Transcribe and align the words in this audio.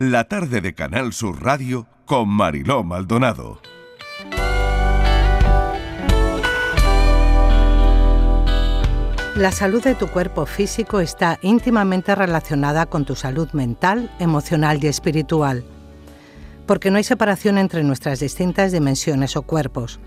la 0.00 0.24
tarde 0.24 0.62
de 0.62 0.72
Canal 0.72 1.12
Sur 1.12 1.42
Radio 1.42 1.86
con 2.06 2.26
Mariló 2.26 2.82
Maldonado. 2.82 3.60
La 9.36 9.52
salud 9.52 9.84
de 9.84 9.94
tu 9.94 10.06
cuerpo 10.06 10.46
físico 10.46 11.00
está 11.00 11.38
íntimamente 11.42 12.14
relacionada 12.14 12.86
con 12.86 13.04
tu 13.04 13.14
salud 13.14 13.50
mental, 13.52 14.10
emocional 14.18 14.82
y 14.82 14.86
espiritual, 14.86 15.64
porque 16.66 16.90
no 16.90 16.96
hay 16.96 17.04
separación 17.04 17.58
entre 17.58 17.84
nuestras 17.84 18.20
distintas 18.20 18.72
dimensiones 18.72 19.36
o 19.36 19.42
cuerpos. 19.42 20.00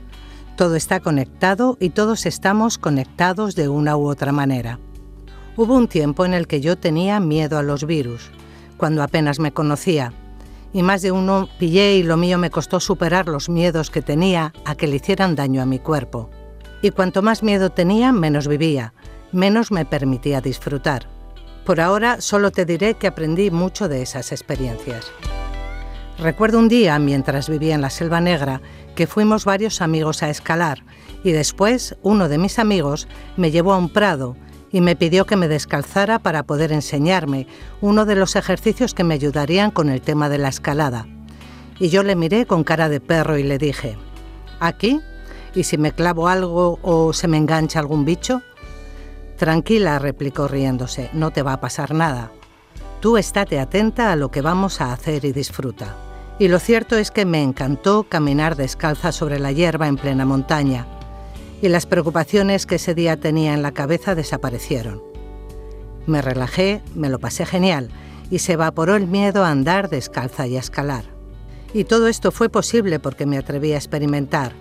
Todo 0.58 0.76
está 0.76 1.02
conectado 1.02 1.78
y 1.80 1.92
todos 1.92 2.26
estamos 2.26 2.80
conectados 2.80 3.54
de 3.54 3.70
una 3.70 3.96
u 3.96 4.08
otra 4.08 4.32
manera. 4.32 4.80
Hubo 5.56 5.76
un 5.76 5.88
tiempo 5.88 6.26
en 6.26 6.34
el 6.34 6.48
que 6.48 6.62
yo 6.62 6.80
tenía 6.80 7.20
miedo 7.20 7.60
a 7.60 7.62
los 7.62 7.86
virus, 7.86 8.32
cuando 8.84 9.02
apenas 9.02 9.40
me 9.40 9.54
conocía, 9.54 10.12
y 10.74 10.84
más 10.84 11.02
de 11.02 11.14
uno 11.14 11.48
pillé 11.58 11.96
y 11.96 12.04
lo 12.04 12.18
mío 12.18 12.38
me 12.38 12.50
costó 12.50 12.82
superar 12.82 13.30
los 13.30 13.48
miedos 13.48 13.90
que 13.90 14.02
tenía 14.02 14.52
a 14.66 14.76
que 14.76 14.88
le 14.88 14.98
hicieran 14.98 15.36
daño 15.36 15.62
a 15.62 15.66
mi 15.66 15.80
cuerpo. 15.80 16.30
Y 16.82 16.92
cuanto 16.92 17.22
más 17.22 17.44
miedo 17.44 17.70
tenía, 17.70 18.12
menos 18.12 18.46
vivía, 18.46 18.94
menos 19.32 19.72
me 19.72 19.86
permitía 19.86 20.42
disfrutar. 20.42 21.08
Por 21.66 21.80
ahora 21.80 22.20
solo 22.20 22.52
te 22.52 22.66
diré 22.66 22.96
que 22.96 23.08
aprendí 23.08 23.52
mucho 23.52 23.88
de 23.88 24.02
esas 24.02 24.34
experiencias. 24.34 25.10
Recuerdo 26.20 26.60
un 26.60 26.68
día, 26.68 27.00
mientras 27.00 27.48
vivía 27.48 27.76
en 27.76 27.82
la 27.82 27.90
Selva 27.90 28.20
Negra, 28.20 28.60
que 28.98 29.08
fuimos 29.08 29.46
varios 29.46 29.82
amigos 29.82 30.24
a 30.24 30.30
escalar 30.30 30.84
y 31.24 31.32
después 31.32 31.96
uno 32.02 32.28
de 32.28 32.38
mis 32.38 32.60
amigos 32.60 33.08
me 33.38 33.50
llevó 33.50 33.72
a 33.72 33.78
un 33.78 33.88
prado 33.88 34.36
y 34.74 34.82
me 34.82 34.96
pidió 34.98 35.26
que 35.26 35.38
me 35.38 35.48
descalzara 35.48 36.18
para 36.20 36.44
poder 36.44 36.74
enseñarme 36.74 37.48
uno 37.80 38.06
de 38.06 38.16
los 38.16 38.36
ejercicios 38.36 38.96
que 38.96 39.04
me 39.04 39.14
ayudarían 39.14 39.70
con 39.70 39.88
el 39.88 40.02
tema 40.02 40.30
de 40.30 40.40
la 40.40 40.50
escalada. 40.50 41.06
Y 41.80 41.90
yo 41.90 42.02
le 42.02 42.16
miré 42.16 42.48
con 42.48 42.64
cara 42.64 42.90
de 42.90 43.00
perro 43.00 43.38
y 43.38 43.44
le 43.44 43.60
dije, 43.60 43.96
¿aquí? 44.60 45.00
¿Y 45.54 45.64
si 45.64 45.78
me 45.78 45.92
clavo 45.92 46.28
algo 46.28 46.80
o 46.82 47.14
se 47.14 47.28
me 47.28 47.38
engancha 47.38 47.80
algún 47.80 48.04
bicho? 48.04 48.42
Tranquila, 49.38 50.00
replicó 50.00 50.48
riéndose, 50.48 51.12
no 51.14 51.30
te 51.30 51.44
va 51.44 51.54
a 51.54 51.62
pasar 51.62 51.94
nada. 51.94 52.32
Tú 53.00 53.18
estate 53.18 53.60
atenta 53.60 54.12
a 54.12 54.16
lo 54.16 54.32
que 54.32 54.42
vamos 54.42 54.82
a 54.82 54.92
hacer 54.92 55.24
y 55.24 55.34
disfruta. 55.34 55.96
Y 56.40 56.48
lo 56.48 56.58
cierto 56.58 56.98
es 56.98 57.12
que 57.12 57.26
me 57.26 57.44
encantó 57.44 58.04
caminar 58.10 58.56
descalza 58.56 59.12
sobre 59.12 59.38
la 59.38 59.52
hierba 59.52 59.88
en 59.88 59.98
plena 59.98 60.26
montaña, 60.26 60.88
y 61.64 61.70
las 61.70 61.86
preocupaciones 61.86 62.66
que 62.66 62.76
ese 62.76 62.94
día 62.94 63.16
tenía 63.22 63.54
en 63.54 63.62
la 63.62 63.72
cabeza 63.72 64.16
desaparecieron. 64.16 65.02
Me 66.06 66.22
relajé, 66.22 66.82
me 66.94 67.08
lo 67.08 67.20
pasé 67.20 67.46
genial, 67.46 67.88
y 68.30 68.40
se 68.40 68.54
evaporó 68.54 68.98
el 68.98 69.08
miedo 69.08 69.46
a 69.46 69.50
andar 69.50 69.90
descalza 69.90 70.46
y 70.46 70.58
a 70.58 70.60
escalar. 70.60 71.06
Y 71.74 71.86
todo 71.86 72.10
esto 72.10 72.34
fue 72.34 72.50
posible 72.50 73.00
porque 73.00 73.26
me 73.26 73.38
atreví 73.38 73.72
a 73.72 73.78
experimentar, 73.78 74.52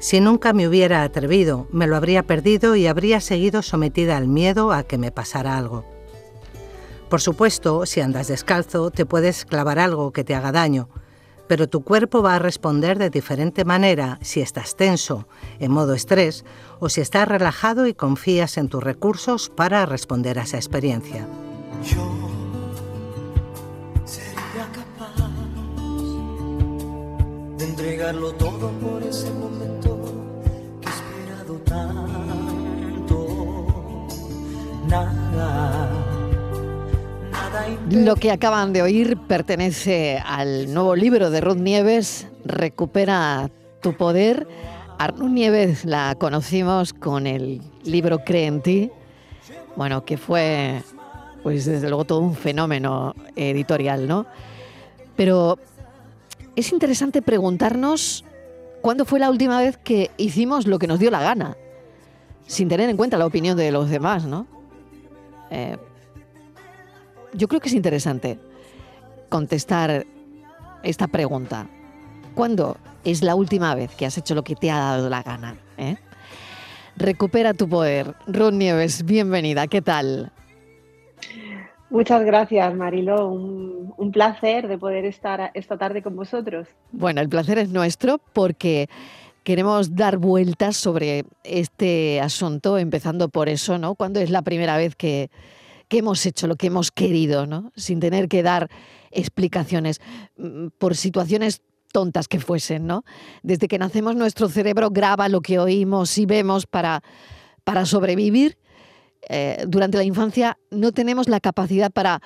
si 0.00 0.22
nunca 0.22 0.54
me 0.54 0.66
hubiera 0.66 1.02
atrevido, 1.02 1.68
me 1.72 1.86
lo 1.86 1.94
habría 1.94 2.22
perdido 2.22 2.74
y 2.74 2.86
habría 2.86 3.20
seguido 3.20 3.60
sometida 3.60 4.16
al 4.16 4.26
miedo 4.26 4.72
a 4.72 4.82
que 4.82 4.96
me 4.96 5.12
pasara 5.12 5.58
algo. 5.58 5.84
Por 7.10 7.20
supuesto, 7.20 7.84
si 7.84 8.00
andas 8.00 8.28
descalzo, 8.28 8.90
te 8.90 9.04
puedes 9.04 9.44
clavar 9.44 9.78
algo 9.78 10.10
que 10.12 10.24
te 10.24 10.34
haga 10.34 10.52
daño, 10.52 10.88
pero 11.50 11.68
tu 11.68 11.80
cuerpo 11.82 12.22
va 12.22 12.36
a 12.36 12.38
responder 12.38 12.96
de 12.96 13.10
diferente 13.10 13.64
manera 13.64 14.20
si 14.22 14.40
estás 14.40 14.76
tenso, 14.76 15.26
en 15.58 15.72
modo 15.72 15.94
estrés, 15.94 16.44
o 16.78 16.88
si 16.88 17.00
estás 17.00 17.26
relajado 17.26 17.88
y 17.88 17.92
confías 17.92 18.56
en 18.56 18.68
tus 18.68 18.80
recursos 18.80 19.50
para 19.50 19.84
responder 19.84 20.38
a 20.38 20.42
esa 20.42 20.58
experiencia. 20.58 21.26
Yo 21.82 22.08
sería 24.04 24.68
capaz 24.70 25.16
de 27.58 27.64
entregarlo 27.64 28.30
todo 28.34 28.70
por 28.78 29.02
ese 29.02 29.32
momento 29.32 29.60
Lo 37.90 38.16
que 38.16 38.30
acaban 38.30 38.72
de 38.72 38.82
oír 38.82 39.18
pertenece 39.28 40.22
al 40.24 40.72
nuevo 40.72 40.94
libro 40.94 41.30
de 41.30 41.40
Ruth 41.40 41.58
Nieves, 41.58 42.28
Recupera 42.44 43.50
tu 43.82 43.96
poder. 43.96 44.46
A 44.98 45.08
Ruth 45.08 45.30
Nieves 45.30 45.84
la 45.84 46.14
conocimos 46.14 46.92
con 46.92 47.26
el 47.26 47.60
libro 47.84 48.20
Cree 48.24 48.46
en 48.46 48.62
ti, 48.62 48.90
bueno, 49.76 50.04
que 50.04 50.16
fue, 50.16 50.82
pues 51.42 51.64
desde 51.64 51.88
luego 51.88 52.04
todo 52.04 52.20
un 52.20 52.34
fenómeno 52.34 53.14
editorial, 53.34 54.06
¿no? 54.06 54.26
Pero 55.16 55.58
es 56.56 56.72
interesante 56.72 57.22
preguntarnos 57.22 58.24
cuándo 58.82 59.04
fue 59.04 59.18
la 59.18 59.30
última 59.30 59.60
vez 59.60 59.76
que 59.78 60.10
hicimos 60.16 60.66
lo 60.66 60.78
que 60.78 60.86
nos 60.86 60.98
dio 60.98 61.10
la 61.10 61.22
gana, 61.22 61.56
sin 62.46 62.68
tener 62.68 62.88
en 62.88 62.96
cuenta 62.96 63.18
la 63.18 63.26
opinión 63.26 63.56
de 63.56 63.72
los 63.72 63.90
demás, 63.90 64.24
¿no? 64.24 64.46
Eh, 65.50 65.76
yo 67.34 67.48
creo 67.48 67.60
que 67.60 67.68
es 67.68 67.74
interesante 67.74 68.38
contestar 69.28 70.06
esta 70.82 71.08
pregunta. 71.08 71.66
¿Cuándo 72.34 72.76
es 73.04 73.22
la 73.22 73.34
última 73.34 73.74
vez 73.74 73.94
que 73.94 74.06
has 74.06 74.16
hecho 74.18 74.34
lo 74.34 74.42
que 74.42 74.56
te 74.56 74.70
ha 74.70 74.78
dado 74.78 75.08
la 75.08 75.22
gana? 75.22 75.56
Eh? 75.78 75.96
Recupera 76.96 77.54
tu 77.54 77.68
poder. 77.68 78.14
Ron 78.26 78.58
Nieves, 78.58 79.04
bienvenida. 79.04 79.66
¿Qué 79.66 79.82
tal? 79.82 80.32
Muchas 81.88 82.24
gracias, 82.24 82.74
Marilo. 82.74 83.28
Un, 83.28 83.94
un, 83.96 84.12
placer 84.12 84.68
de 84.68 84.78
poder 84.78 85.04
estar 85.04 85.50
esta 85.54 85.76
tarde 85.76 86.02
con 86.02 86.14
vosotros. 86.14 86.68
Bueno, 86.92 87.20
el 87.20 87.28
placer 87.28 87.58
es 87.58 87.70
nuestro 87.70 88.20
porque 88.32 88.88
queremos 89.42 89.96
dar 89.96 90.18
vueltas 90.18 90.76
sobre 90.76 91.24
este 91.42 92.20
asunto, 92.20 92.78
empezando 92.78 93.28
por 93.28 93.48
eso, 93.48 93.76
¿no? 93.78 93.96
Cuando 93.96 94.20
es 94.20 94.30
la 94.30 94.42
primera 94.42 94.76
vez 94.76 94.94
que, 94.94 95.30
hemos 95.98 96.24
hecho 96.26 96.46
lo 96.46 96.56
que 96.56 96.68
hemos 96.68 96.90
querido, 96.90 97.46
¿no? 97.46 97.72
Sin 97.76 98.00
tener 98.00 98.28
que 98.28 98.42
dar 98.42 98.70
explicaciones 99.10 100.00
mm, 100.36 100.68
por 100.78 100.96
situaciones 100.96 101.62
tontas 101.92 102.28
que 102.28 102.40
fuesen, 102.40 102.86
¿no? 102.86 103.04
Desde 103.42 103.68
que 103.68 103.78
nacemos 103.78 104.16
nuestro 104.16 104.48
cerebro 104.48 104.90
graba 104.90 105.28
lo 105.28 105.40
que 105.40 105.58
oímos 105.58 106.16
y 106.18 106.26
vemos 106.26 106.66
para, 106.66 107.02
para 107.64 107.86
sobrevivir. 107.86 108.58
Eh, 109.28 109.64
durante 109.68 109.98
la 109.98 110.04
infancia 110.04 110.58
no 110.70 110.92
tenemos 110.92 111.28
la 111.28 111.40
capacidad 111.40 111.90
para 111.90 112.22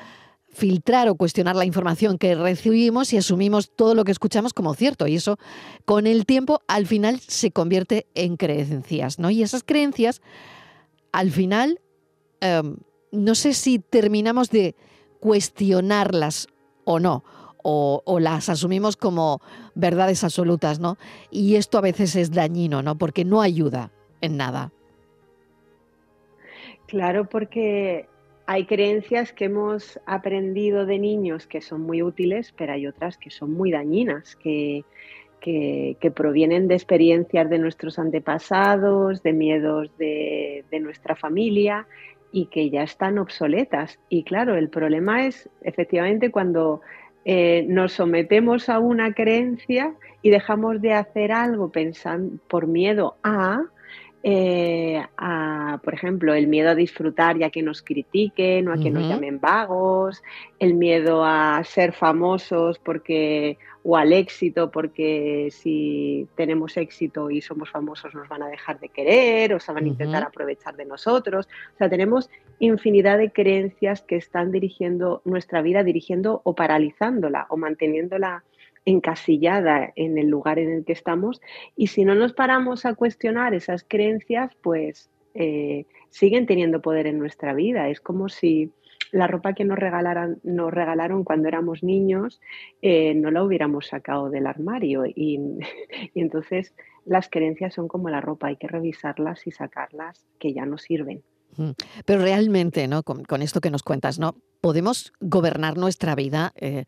filtrar 0.54 1.08
o 1.08 1.16
cuestionar 1.16 1.56
la 1.56 1.64
información 1.64 2.16
que 2.16 2.34
recibimos 2.36 3.12
y 3.12 3.16
asumimos 3.16 3.72
todo 3.74 3.94
lo 3.94 4.04
que 4.04 4.12
escuchamos 4.12 4.54
como 4.54 4.74
cierto. 4.74 5.06
Y 5.06 5.16
eso, 5.16 5.38
con 5.84 6.06
el 6.06 6.24
tiempo, 6.26 6.62
al 6.68 6.86
final 6.86 7.20
se 7.20 7.50
convierte 7.50 8.06
en 8.14 8.36
creencias, 8.36 9.18
¿no? 9.18 9.30
Y 9.30 9.42
esas 9.42 9.64
creencias, 9.64 10.22
al 11.12 11.30
final, 11.30 11.80
em, 12.40 12.76
no 13.14 13.34
sé 13.34 13.54
si 13.54 13.78
terminamos 13.78 14.50
de 14.50 14.74
cuestionarlas 15.20 16.48
o 16.84 17.00
no, 17.00 17.24
o, 17.66 18.18
las 18.20 18.50
asumimos 18.50 18.96
como 18.96 19.40
verdades 19.74 20.22
absolutas, 20.22 20.80
¿no? 20.80 20.98
Y 21.30 21.56
esto 21.56 21.78
a 21.78 21.80
veces 21.80 22.14
es 22.14 22.30
dañino, 22.30 22.82
¿no? 22.82 22.98
Porque 22.98 23.24
no 23.24 23.40
ayuda 23.40 23.90
en 24.20 24.36
nada. 24.36 24.70
Claro, 26.86 27.26
porque 27.26 28.06
hay 28.46 28.66
creencias 28.66 29.32
que 29.32 29.46
hemos 29.46 29.98
aprendido 30.04 30.84
de 30.84 30.98
niños 30.98 31.46
que 31.46 31.62
son 31.62 31.80
muy 31.80 32.02
útiles, 32.02 32.52
pero 32.56 32.74
hay 32.74 32.86
otras 32.86 33.16
que 33.16 33.30
son 33.30 33.52
muy 33.52 33.70
dañinas, 33.70 34.36
que, 34.36 34.84
provienen 36.14 36.68
de 36.68 36.74
experiencias 36.74 37.48
de 37.48 37.58
nuestros 37.58 37.98
antepasados, 37.98 39.22
de 39.22 39.32
miedos 39.32 39.90
de, 39.96 40.64
nuestra 40.82 41.16
familia 41.16 41.86
y 42.34 42.46
que 42.46 42.68
ya 42.68 42.82
están 42.82 43.18
obsoletas. 43.18 44.00
Y 44.08 44.24
claro, 44.24 44.56
el 44.56 44.68
problema 44.68 45.24
es 45.24 45.48
efectivamente 45.62 46.32
cuando 46.32 46.80
eh, 47.24 47.64
nos 47.68 47.92
sometemos 47.92 48.68
a 48.68 48.80
una 48.80 49.14
creencia 49.14 49.94
y 50.20 50.30
dejamos 50.30 50.82
de 50.82 50.94
hacer 50.94 51.30
algo 51.30 51.70
pensando 51.70 52.36
por 52.48 52.66
miedo 52.66 53.16
a, 53.22 53.62
eh, 54.26 55.04
a, 55.18 55.78
por 55.84 55.92
ejemplo, 55.92 56.32
el 56.32 56.46
miedo 56.46 56.70
a 56.70 56.74
disfrutar 56.74 57.36
y 57.36 57.42
a 57.42 57.50
que 57.50 57.62
nos 57.62 57.82
critiquen 57.82 58.66
o 58.68 58.72
a 58.72 58.78
que 58.78 58.90
nos 58.90 59.06
llamen 59.06 59.38
vagos, 59.38 60.22
el 60.58 60.72
miedo 60.72 61.26
a 61.26 61.62
ser 61.62 61.92
famosos 61.92 62.78
porque 62.78 63.58
o 63.82 63.98
al 63.98 64.14
éxito 64.14 64.70
porque 64.70 65.50
si 65.50 66.26
tenemos 66.36 66.78
éxito 66.78 67.30
y 67.30 67.42
somos 67.42 67.68
famosos 67.68 68.14
nos 68.14 68.26
van 68.26 68.42
a 68.42 68.48
dejar 68.48 68.80
de 68.80 68.88
querer 68.88 69.52
o 69.52 69.60
se 69.60 69.74
van 69.74 69.84
a 69.84 69.88
intentar 69.88 70.22
aprovechar 70.22 70.74
de 70.74 70.86
nosotros. 70.86 71.46
O 71.74 71.76
sea, 71.76 71.90
tenemos 71.90 72.30
infinidad 72.60 73.18
de 73.18 73.30
creencias 73.30 74.00
que 74.00 74.16
están 74.16 74.52
dirigiendo 74.52 75.20
nuestra 75.26 75.60
vida, 75.60 75.84
dirigiendo 75.84 76.40
o 76.44 76.54
paralizándola 76.54 77.46
o 77.50 77.58
manteniéndola 77.58 78.42
encasillada 78.84 79.92
en 79.96 80.18
el 80.18 80.28
lugar 80.28 80.58
en 80.58 80.70
el 80.70 80.84
que 80.84 80.92
estamos 80.92 81.40
y 81.76 81.88
si 81.88 82.04
no 82.04 82.14
nos 82.14 82.32
paramos 82.32 82.84
a 82.84 82.94
cuestionar 82.94 83.54
esas 83.54 83.84
creencias, 83.84 84.54
pues 84.62 85.10
eh, 85.34 85.86
siguen 86.10 86.46
teniendo 86.46 86.80
poder 86.80 87.06
en 87.06 87.18
nuestra 87.18 87.54
vida. 87.54 87.88
Es 87.88 88.00
como 88.00 88.28
si 88.28 88.70
la 89.10 89.26
ropa 89.26 89.52
que 89.52 89.64
nos, 89.64 89.78
regalaran, 89.78 90.38
nos 90.42 90.72
regalaron 90.72 91.24
cuando 91.24 91.48
éramos 91.48 91.82
niños 91.82 92.40
eh, 92.82 93.14
no 93.14 93.30
la 93.30 93.42
hubiéramos 93.42 93.86
sacado 93.86 94.30
del 94.30 94.46
armario. 94.46 95.04
Y, 95.06 95.40
entonces 96.14 96.74
las 97.04 97.28
creencias 97.28 97.74
son 97.74 97.88
como 97.88 98.08
la 98.10 98.20
ropa, 98.20 98.48
hay 98.48 98.56
que 98.56 98.68
revisarlas 98.68 99.46
y 99.46 99.50
sacarlas 99.50 100.26
que 100.38 100.52
ya 100.52 100.66
no 100.66 100.78
sirven. 100.78 101.22
Mm. 101.56 101.70
Pero 102.04 102.22
realmente, 102.22 102.88
¿no? 102.88 103.02
Con, 103.02 103.24
con 103.24 103.42
esto 103.42 103.60
que 103.60 103.70
nos 103.70 103.82
cuentas, 103.82 104.18
¿no? 104.18 104.36
Podemos 104.60 105.12
gobernar 105.20 105.76
nuestra 105.76 106.14
vida. 106.14 106.52
Eh, 106.56 106.84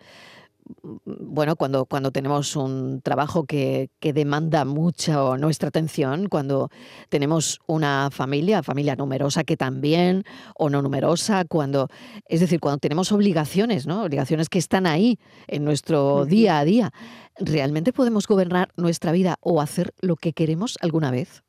bueno, 1.04 1.56
cuando, 1.56 1.86
cuando 1.86 2.10
tenemos 2.10 2.56
un 2.56 3.00
trabajo 3.02 3.44
que, 3.44 3.90
que, 4.00 4.12
demanda 4.12 4.64
mucho 4.64 5.36
nuestra 5.36 5.68
atención, 5.68 6.28
cuando 6.28 6.70
tenemos 7.08 7.60
una 7.66 8.08
familia, 8.10 8.62
familia 8.62 8.96
numerosa 8.96 9.44
que 9.44 9.56
también, 9.56 10.24
o 10.56 10.70
no 10.70 10.82
numerosa, 10.82 11.44
cuando, 11.44 11.88
es 12.28 12.40
decir, 12.40 12.60
cuando 12.60 12.78
tenemos 12.78 13.12
obligaciones, 13.12 13.86
¿no? 13.86 14.04
Obligaciones 14.04 14.48
que 14.48 14.58
están 14.58 14.86
ahí 14.86 15.18
en 15.46 15.64
nuestro 15.64 16.24
día 16.24 16.58
a 16.58 16.64
día, 16.64 16.90
¿realmente 17.38 17.92
podemos 17.92 18.26
gobernar 18.26 18.70
nuestra 18.76 19.12
vida 19.12 19.36
o 19.40 19.60
hacer 19.60 19.92
lo 20.00 20.16
que 20.16 20.32
queremos 20.32 20.78
alguna 20.80 21.10
vez? 21.10 21.42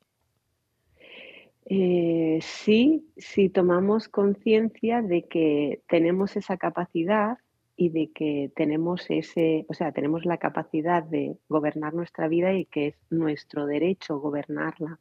Eh, 1.70 2.40
sí, 2.42 3.10
si 3.18 3.50
tomamos 3.50 4.08
conciencia 4.08 5.02
de 5.02 5.24
que 5.24 5.82
tenemos 5.90 6.38
esa 6.38 6.56
capacidad 6.56 7.40
y 7.78 7.90
de 7.90 8.12
que 8.12 8.52
tenemos 8.56 9.06
ese, 9.10 9.66
o 9.70 9.74
sea, 9.76 9.92
tenemos 9.92 10.26
la 10.26 10.38
capacidad 10.38 11.04
de 11.04 11.38
gobernar 11.48 11.94
nuestra 11.94 12.28
vida 12.28 12.52
y 12.54 12.66
que 12.66 12.88
es 12.88 12.96
nuestro 13.12 13.68
derecho 13.68 14.20
gobernarla. 14.20 15.00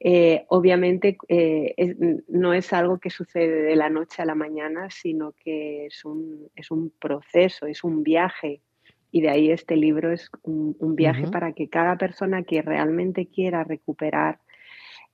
Eh, 0.00 0.44
obviamente 0.48 1.16
eh, 1.28 1.74
es, 1.76 1.96
no 2.28 2.54
es 2.54 2.72
algo 2.72 2.98
que 2.98 3.10
sucede 3.10 3.62
de 3.62 3.76
la 3.76 3.90
noche 3.90 4.22
a 4.22 4.26
la 4.26 4.34
mañana, 4.34 4.88
sino 4.90 5.32
que 5.32 5.86
es 5.86 6.04
un, 6.04 6.48
es 6.54 6.70
un 6.70 6.90
proceso, 6.98 7.66
es 7.66 7.84
un 7.84 8.02
viaje. 8.02 8.62
Y 9.10 9.20
de 9.20 9.28
ahí 9.28 9.50
este 9.50 9.76
libro 9.76 10.12
es 10.12 10.30
un, 10.42 10.76
un 10.80 10.96
viaje 10.96 11.24
uh 11.24 11.26
-huh. 11.26 11.30
para 11.30 11.52
que 11.52 11.68
cada 11.68 11.96
persona 11.96 12.42
que 12.42 12.62
realmente 12.62 13.26
quiera 13.26 13.64
recuperar 13.64 14.40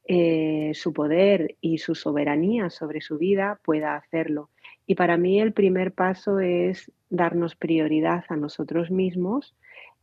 eh, 0.04 0.72
su 0.74 0.92
poder 0.92 1.56
y 1.60 1.78
su 1.78 1.94
soberanía 1.94 2.70
sobre 2.70 3.00
su 3.00 3.18
vida 3.18 3.60
pueda 3.64 3.94
hacerlo. 3.94 4.50
Y 4.86 4.94
para 4.94 5.16
mí 5.16 5.40
el 5.40 5.52
primer 5.52 5.92
paso 5.92 6.40
es 6.40 6.90
darnos 7.08 7.56
prioridad 7.56 8.24
a 8.28 8.36
nosotros 8.36 8.90
mismos 8.90 9.54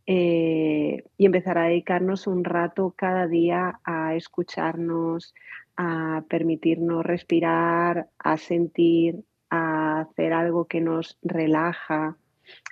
eh, 0.06 1.04
y 1.18 1.26
empezar 1.26 1.58
a 1.58 1.66
dedicarnos 1.66 2.28
un 2.28 2.44
rato 2.44 2.94
cada 2.96 3.28
día 3.28 3.80
a 3.84 4.16
escucharnos, 4.16 5.36
a 5.78 6.24
permitirnos 6.28 7.06
respirar, 7.06 8.10
a 8.18 8.38
sentir, 8.38 9.24
a 9.50 10.02
hacer 10.02 10.34
algo 10.34 10.66
que 10.66 10.82
nos 10.82 11.18
relaja 11.22 12.18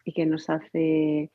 y 0.03 0.13
que 0.13 0.25
nos 0.25 0.49
hace 0.49 1.31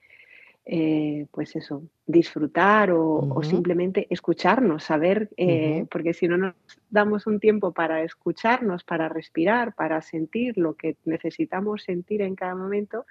eh, 0.65 1.27
pues 1.33 1.57
eso, 1.57 1.83
disfrutar 2.07 2.93
o, 2.93 3.01
uh 3.01 3.23
-huh. 3.23 3.39
o, 3.39 3.43
simplemente 3.43 4.07
escucharnos, 4.11 4.85
saber, 4.85 5.29
eh, 5.37 5.81
uh 5.81 5.85
-huh. 5.85 5.89
porque 5.89 6.13
si 6.15 6.29
no 6.29 6.37
nos 6.37 6.55
damos 6.91 7.27
un 7.27 7.41
tiempo 7.41 7.73
para 7.73 8.03
escucharnos, 8.03 8.85
para 8.85 9.09
respirar, 9.09 9.75
para 9.75 10.01
sentir 10.03 10.57
lo 10.57 10.75
que 10.75 10.97
necesitamos 11.05 11.83
sentir 11.83 12.23
en 12.23 12.37
cada 12.37 12.55
momento, 12.55 13.07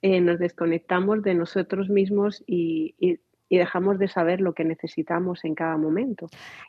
eh, 0.00 0.20
nos 0.20 0.38
desconectamos 0.38 1.22
de 1.22 1.34
nosotros 1.34 1.88
mismos 1.88 2.42
y, 2.46 2.94
y, 3.00 3.18
y 3.48 3.56
dejamos 3.56 3.98
de 3.98 4.08
saber 4.08 4.40
lo 4.40 4.52
que 4.52 4.64
necesitamos 4.64 5.44
en 5.44 5.54
cada 5.54 5.76
momento. 5.76 6.28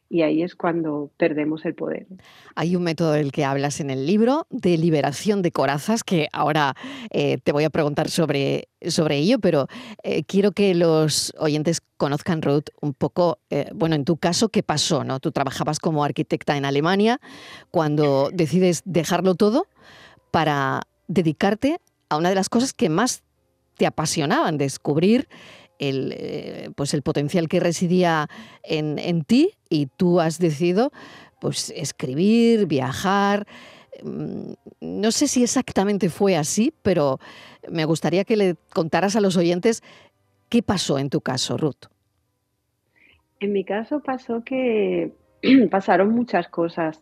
Y 0.09 0.21
ahí 0.21 0.43
es 0.43 0.55
cuando 0.55 1.11
perdemos 1.17 1.65
el 1.65 1.75
poder. 1.75 2.07
Hay 2.55 2.75
un 2.75 2.83
método 2.83 3.11
del 3.11 3.31
que 3.31 3.43
hablas 3.45 3.79
en 3.79 3.89
el 3.89 4.05
libro 4.05 4.47
de 4.49 4.77
liberación 4.77 5.41
de 5.41 5.51
corazas, 5.51 6.03
que 6.03 6.27
ahora 6.31 6.75
eh, 7.11 7.37
te 7.43 7.51
voy 7.51 7.65
a 7.65 7.69
preguntar 7.69 8.09
sobre, 8.09 8.69
sobre 8.81 9.17
ello, 9.17 9.39
pero 9.39 9.67
eh, 10.03 10.23
quiero 10.23 10.51
que 10.51 10.73
los 10.73 11.33
oyentes 11.37 11.81
conozcan, 11.97 12.41
Ruth, 12.41 12.69
un 12.81 12.93
poco, 12.93 13.39
eh, 13.49 13.69
bueno, 13.73 13.95
en 13.95 14.05
tu 14.05 14.17
caso, 14.17 14.49
¿qué 14.49 14.63
pasó? 14.63 15.03
¿no? 15.03 15.19
Tú 15.19 15.31
trabajabas 15.31 15.79
como 15.79 16.03
arquitecta 16.03 16.55
en 16.55 16.65
Alemania, 16.65 17.19
cuando 17.71 18.29
decides 18.31 18.81
dejarlo 18.85 19.35
todo 19.35 19.67
para 20.31 20.83
dedicarte 21.07 21.79
a 22.07 22.17
una 22.17 22.29
de 22.29 22.35
las 22.35 22.49
cosas 22.49 22.73
que 22.73 22.89
más 22.89 23.23
te 23.75 23.85
apasionaban, 23.85 24.57
descubrir 24.57 25.27
el, 25.79 26.13
eh, 26.15 26.69
pues 26.75 26.93
el 26.93 27.01
potencial 27.01 27.47
que 27.47 27.59
residía 27.59 28.27
en, 28.63 28.99
en, 28.99 29.23
ti 29.23 29.53
y 29.69 29.87
tú 29.87 30.19
has 30.19 30.37
decidido 30.37 30.91
pues, 31.39 31.73
escribir, 31.75 32.67
viajar. 32.67 33.47
Mm, 34.03 34.53
no 34.81 35.11
sé 35.11 35.27
si 35.27 35.41
exactamente 35.41 36.09
fue 36.09 36.35
así, 36.35 36.73
pero 36.83 37.19
me 37.69 37.85
gustaría 37.85 38.25
que 38.25 38.37
le 38.37 38.55
contaras 38.73 39.15
a 39.15 39.21
los 39.21 39.37
oyentes 39.37 39.81
qué 40.49 40.61
pasó 40.61 40.99
en 40.99 41.09
tu 41.09 41.21
caso, 41.21 41.57
Ruth. 41.57 41.85
En 43.39 43.53
mi 43.53 43.63
caso 43.63 44.01
pasó 44.01 44.43
que 44.43 45.13
pasaron 45.71 46.09
muchas 46.09 46.49
cosas. 46.49 47.01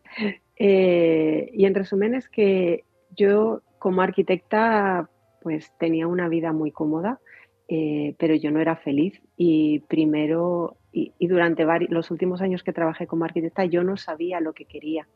Eh, 0.56 1.50
y 1.54 1.66
en 1.66 1.76
resumen 1.76 2.16
es 2.16 2.30
que 2.30 2.84
yo 3.16 3.62
como 3.80 4.02
arquitecta 4.02 5.10
pues 5.42 5.72
tenía 5.80 6.08
una 6.08 6.28
vida 6.28 6.52
muy 6.52 6.72
cómoda 6.72 7.20
eh, 7.68 8.16
pero 8.18 8.34
yo 8.36 8.50
no 8.52 8.60
era 8.62 8.78
feliz 8.78 9.22
y 9.36 9.80
primero 9.80 10.78
y, 10.94 11.12
y 11.20 11.28
durante 11.28 11.66
los 11.90 12.12
últimos 12.12 12.42
años 12.42 12.64
que 12.64 12.72
trabajé 12.72 13.08
como 13.08 13.26
arquitecta 13.26 13.66
yo 13.66 13.84
no 13.84 13.98
sabía 13.98 14.40
lo 14.40 14.54
que 14.54 14.66
quería. 14.66 15.08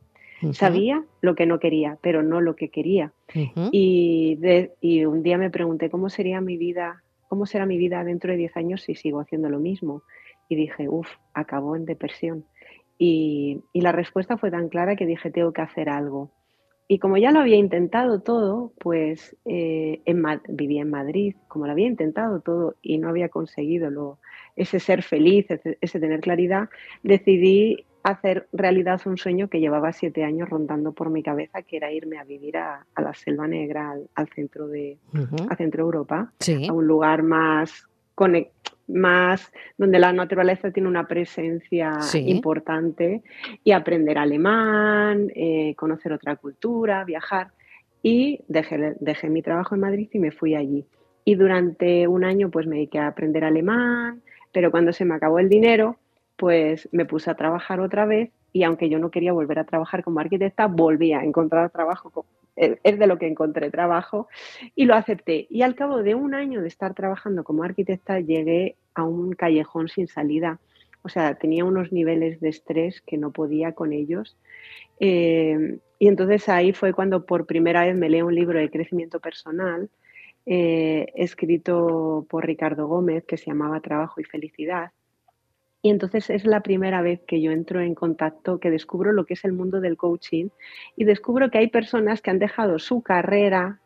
Uh 0.41 0.47
-huh. 0.47 0.53
Sabía 0.53 1.03
lo 1.21 1.35
que 1.35 1.45
no 1.45 1.59
quería, 1.59 1.97
pero 2.01 2.23
no 2.23 2.41
lo 2.41 2.55
que 2.55 2.69
quería. 2.69 3.13
Uh 3.33 3.39
-huh. 3.39 3.69
y, 3.71 4.35
de, 4.35 4.73
y, 4.81 5.05
un 5.05 5.23
día 5.23 5.37
me 5.37 5.49
pregunté 5.49 5.89
cómo 5.89 6.09
sería 6.09 6.41
mi 6.41 6.57
vida, 6.57 7.03
cómo 7.29 7.45
será 7.45 7.65
mi 7.65 7.77
vida 7.77 8.03
dentro 8.03 8.31
de 8.31 8.37
10 8.37 8.57
años 8.57 8.81
si 8.81 8.95
sigo 8.95 9.19
haciendo 9.19 9.49
lo 9.49 9.59
mismo. 9.59 10.01
Y 10.49 10.55
dije, 10.55 10.89
uff, 10.89 11.07
acabó 11.33 11.75
en 11.75 11.85
depresión. 11.85 12.43
Y, 12.97 13.61
y 13.71 13.81
la 13.81 13.91
respuesta 13.91 14.37
fue 14.37 14.51
tan 14.51 14.67
clara 14.67 14.95
que 14.95 15.05
dije, 15.05 15.31
tengo 15.31 15.53
que 15.53 15.61
hacer 15.61 15.89
algo. 15.89 16.31
Y 16.91 16.99
como 16.99 17.15
ya 17.15 17.31
lo 17.31 17.39
había 17.39 17.55
intentado 17.55 18.19
todo, 18.19 18.73
pues 18.77 19.37
eh, 19.45 20.01
en, 20.03 20.21
vivía 20.49 20.81
en 20.81 20.89
Madrid, 20.89 21.37
como 21.47 21.65
lo 21.65 21.71
había 21.71 21.87
intentado 21.87 22.41
todo 22.41 22.75
y 22.81 22.97
no 22.97 23.07
había 23.07 23.29
conseguido 23.29 23.89
lo, 23.89 24.19
ese 24.57 24.81
ser 24.81 25.01
feliz, 25.01 25.49
ese, 25.49 25.77
ese, 25.79 26.01
tener 26.01 26.19
claridad, 26.19 26.67
decidí 27.01 27.85
hacer 28.03 28.49
realidad 28.51 28.99
un 29.05 29.15
sueño 29.15 29.47
que 29.47 29.61
llevaba 29.61 29.93
siete 29.93 30.25
años 30.25 30.49
rondando 30.49 30.91
por 30.91 31.09
mi 31.11 31.23
cabeza, 31.23 31.61
que 31.61 31.77
era 31.77 31.93
irme 31.93 32.17
a 32.17 32.25
vivir 32.25 32.57
a, 32.57 32.85
a 32.93 33.01
la 33.01 33.13
Selva 33.13 33.47
Negra, 33.47 33.91
al, 33.91 34.09
al 34.13 34.27
centro 34.27 34.67
de 34.67 34.97
uh 35.13 35.17
-huh. 35.17 35.47
a 35.49 35.55
Centro 35.55 35.85
Europa, 35.85 36.33
sí. 36.41 36.67
a 36.67 36.73
un 36.73 36.87
lugar 36.87 37.23
más 37.23 37.87
más 38.93 39.51
donde 39.77 39.99
la 39.99 40.13
naturaleza 40.13 40.71
tiene 40.71 40.89
una 40.89 41.07
presencia 41.07 42.01
sí. 42.01 42.29
importante 42.29 43.23
y 43.63 43.71
aprender 43.71 44.17
alemán, 44.17 45.31
eh, 45.35 45.73
conocer 45.75 46.13
otra 46.13 46.35
cultura, 46.35 47.03
viajar. 47.03 47.51
Y 48.03 48.41
dejé, 48.47 48.95
dejé 48.99 49.29
mi 49.29 49.41
trabajo 49.41 49.75
en 49.75 49.81
Madrid 49.81 50.09
y 50.11 50.19
me 50.19 50.31
fui 50.31 50.55
allí. 50.55 50.85
Y 51.23 51.35
durante 51.35 52.07
un 52.07 52.23
año 52.23 52.49
pues 52.49 52.65
me 52.65 52.75
dediqué 52.75 52.99
a 52.99 53.07
aprender 53.07 53.43
alemán, 53.43 54.21
pero 54.51 54.71
cuando 54.71 54.91
se 54.91 55.05
me 55.05 55.15
acabó 55.15 55.39
el 55.39 55.49
dinero, 55.49 55.97
pues 56.35 56.89
me 56.91 57.05
puse 57.05 57.29
a 57.29 57.35
trabajar 57.35 57.79
otra 57.79 58.05
vez 58.05 58.31
y 58.53 58.63
aunque 58.63 58.89
yo 58.89 58.99
no 58.99 59.11
quería 59.11 59.33
volver 59.33 59.59
a 59.59 59.63
trabajar 59.63 60.03
como 60.03 60.19
arquitecta, 60.19 60.67
volví 60.67 61.13
a 61.13 61.23
encontrar 61.23 61.69
trabajo 61.69 62.25
es 62.55 62.99
de 62.99 63.07
lo 63.07 63.17
que 63.17 63.27
encontré 63.27 63.71
trabajo 63.71 64.27
y 64.75 64.85
lo 64.85 64.95
acepté. 64.95 65.47
Y 65.49 65.61
al 65.61 65.75
cabo 65.75 66.03
de 66.03 66.15
un 66.15 66.33
año 66.33 66.61
de 66.61 66.67
estar 66.67 66.93
trabajando 66.93 67.43
como 67.43 67.63
arquitecta 67.63 68.19
llegué 68.19 68.75
a 68.93 69.03
un 69.03 69.33
callejón 69.33 69.87
sin 69.87 70.07
salida. 70.07 70.59
O 71.03 71.09
sea, 71.09 71.35
tenía 71.35 71.65
unos 71.65 71.91
niveles 71.91 72.39
de 72.39 72.49
estrés 72.49 73.01
que 73.01 73.17
no 73.17 73.31
podía 73.31 73.73
con 73.73 73.93
ellos. 73.93 74.37
Eh, 74.99 75.79
y 75.97 76.07
entonces 76.07 76.47
ahí 76.49 76.73
fue 76.73 76.93
cuando 76.93 77.25
por 77.25 77.45
primera 77.45 77.85
vez 77.85 77.95
me 77.95 78.09
leí 78.09 78.21
un 78.21 78.35
libro 78.35 78.59
de 78.59 78.69
crecimiento 78.69 79.19
personal 79.19 79.89
eh, 80.45 81.11
escrito 81.15 82.25
por 82.29 82.45
Ricardo 82.45 82.87
Gómez 82.87 83.23
que 83.25 83.37
se 83.37 83.47
llamaba 83.47 83.81
Trabajo 83.81 84.21
y 84.21 84.23
Felicidad. 84.23 84.91
Y 85.81 85.89
entonces 85.89 86.29
es 86.29 86.45
la 86.45 86.61
primera 86.61 87.01
vez 87.01 87.21
que 87.25 87.41
yo 87.41 87.51
entro 87.51 87.81
en 87.81 87.95
contacto, 87.95 88.59
que 88.59 88.69
descubro 88.69 89.13
lo 89.13 89.25
que 89.25 89.33
es 89.33 89.43
el 89.45 89.53
mundo 89.53 89.81
del 89.81 89.97
coaching 89.97 90.49
y 90.95 91.05
descubro 91.05 91.49
que 91.49 91.57
hay 91.57 91.67
personas 91.67 92.21
que 92.21 92.29
han 92.29 92.39
dejado 92.39 92.77
su 92.77 93.01
carrera, 93.01 93.79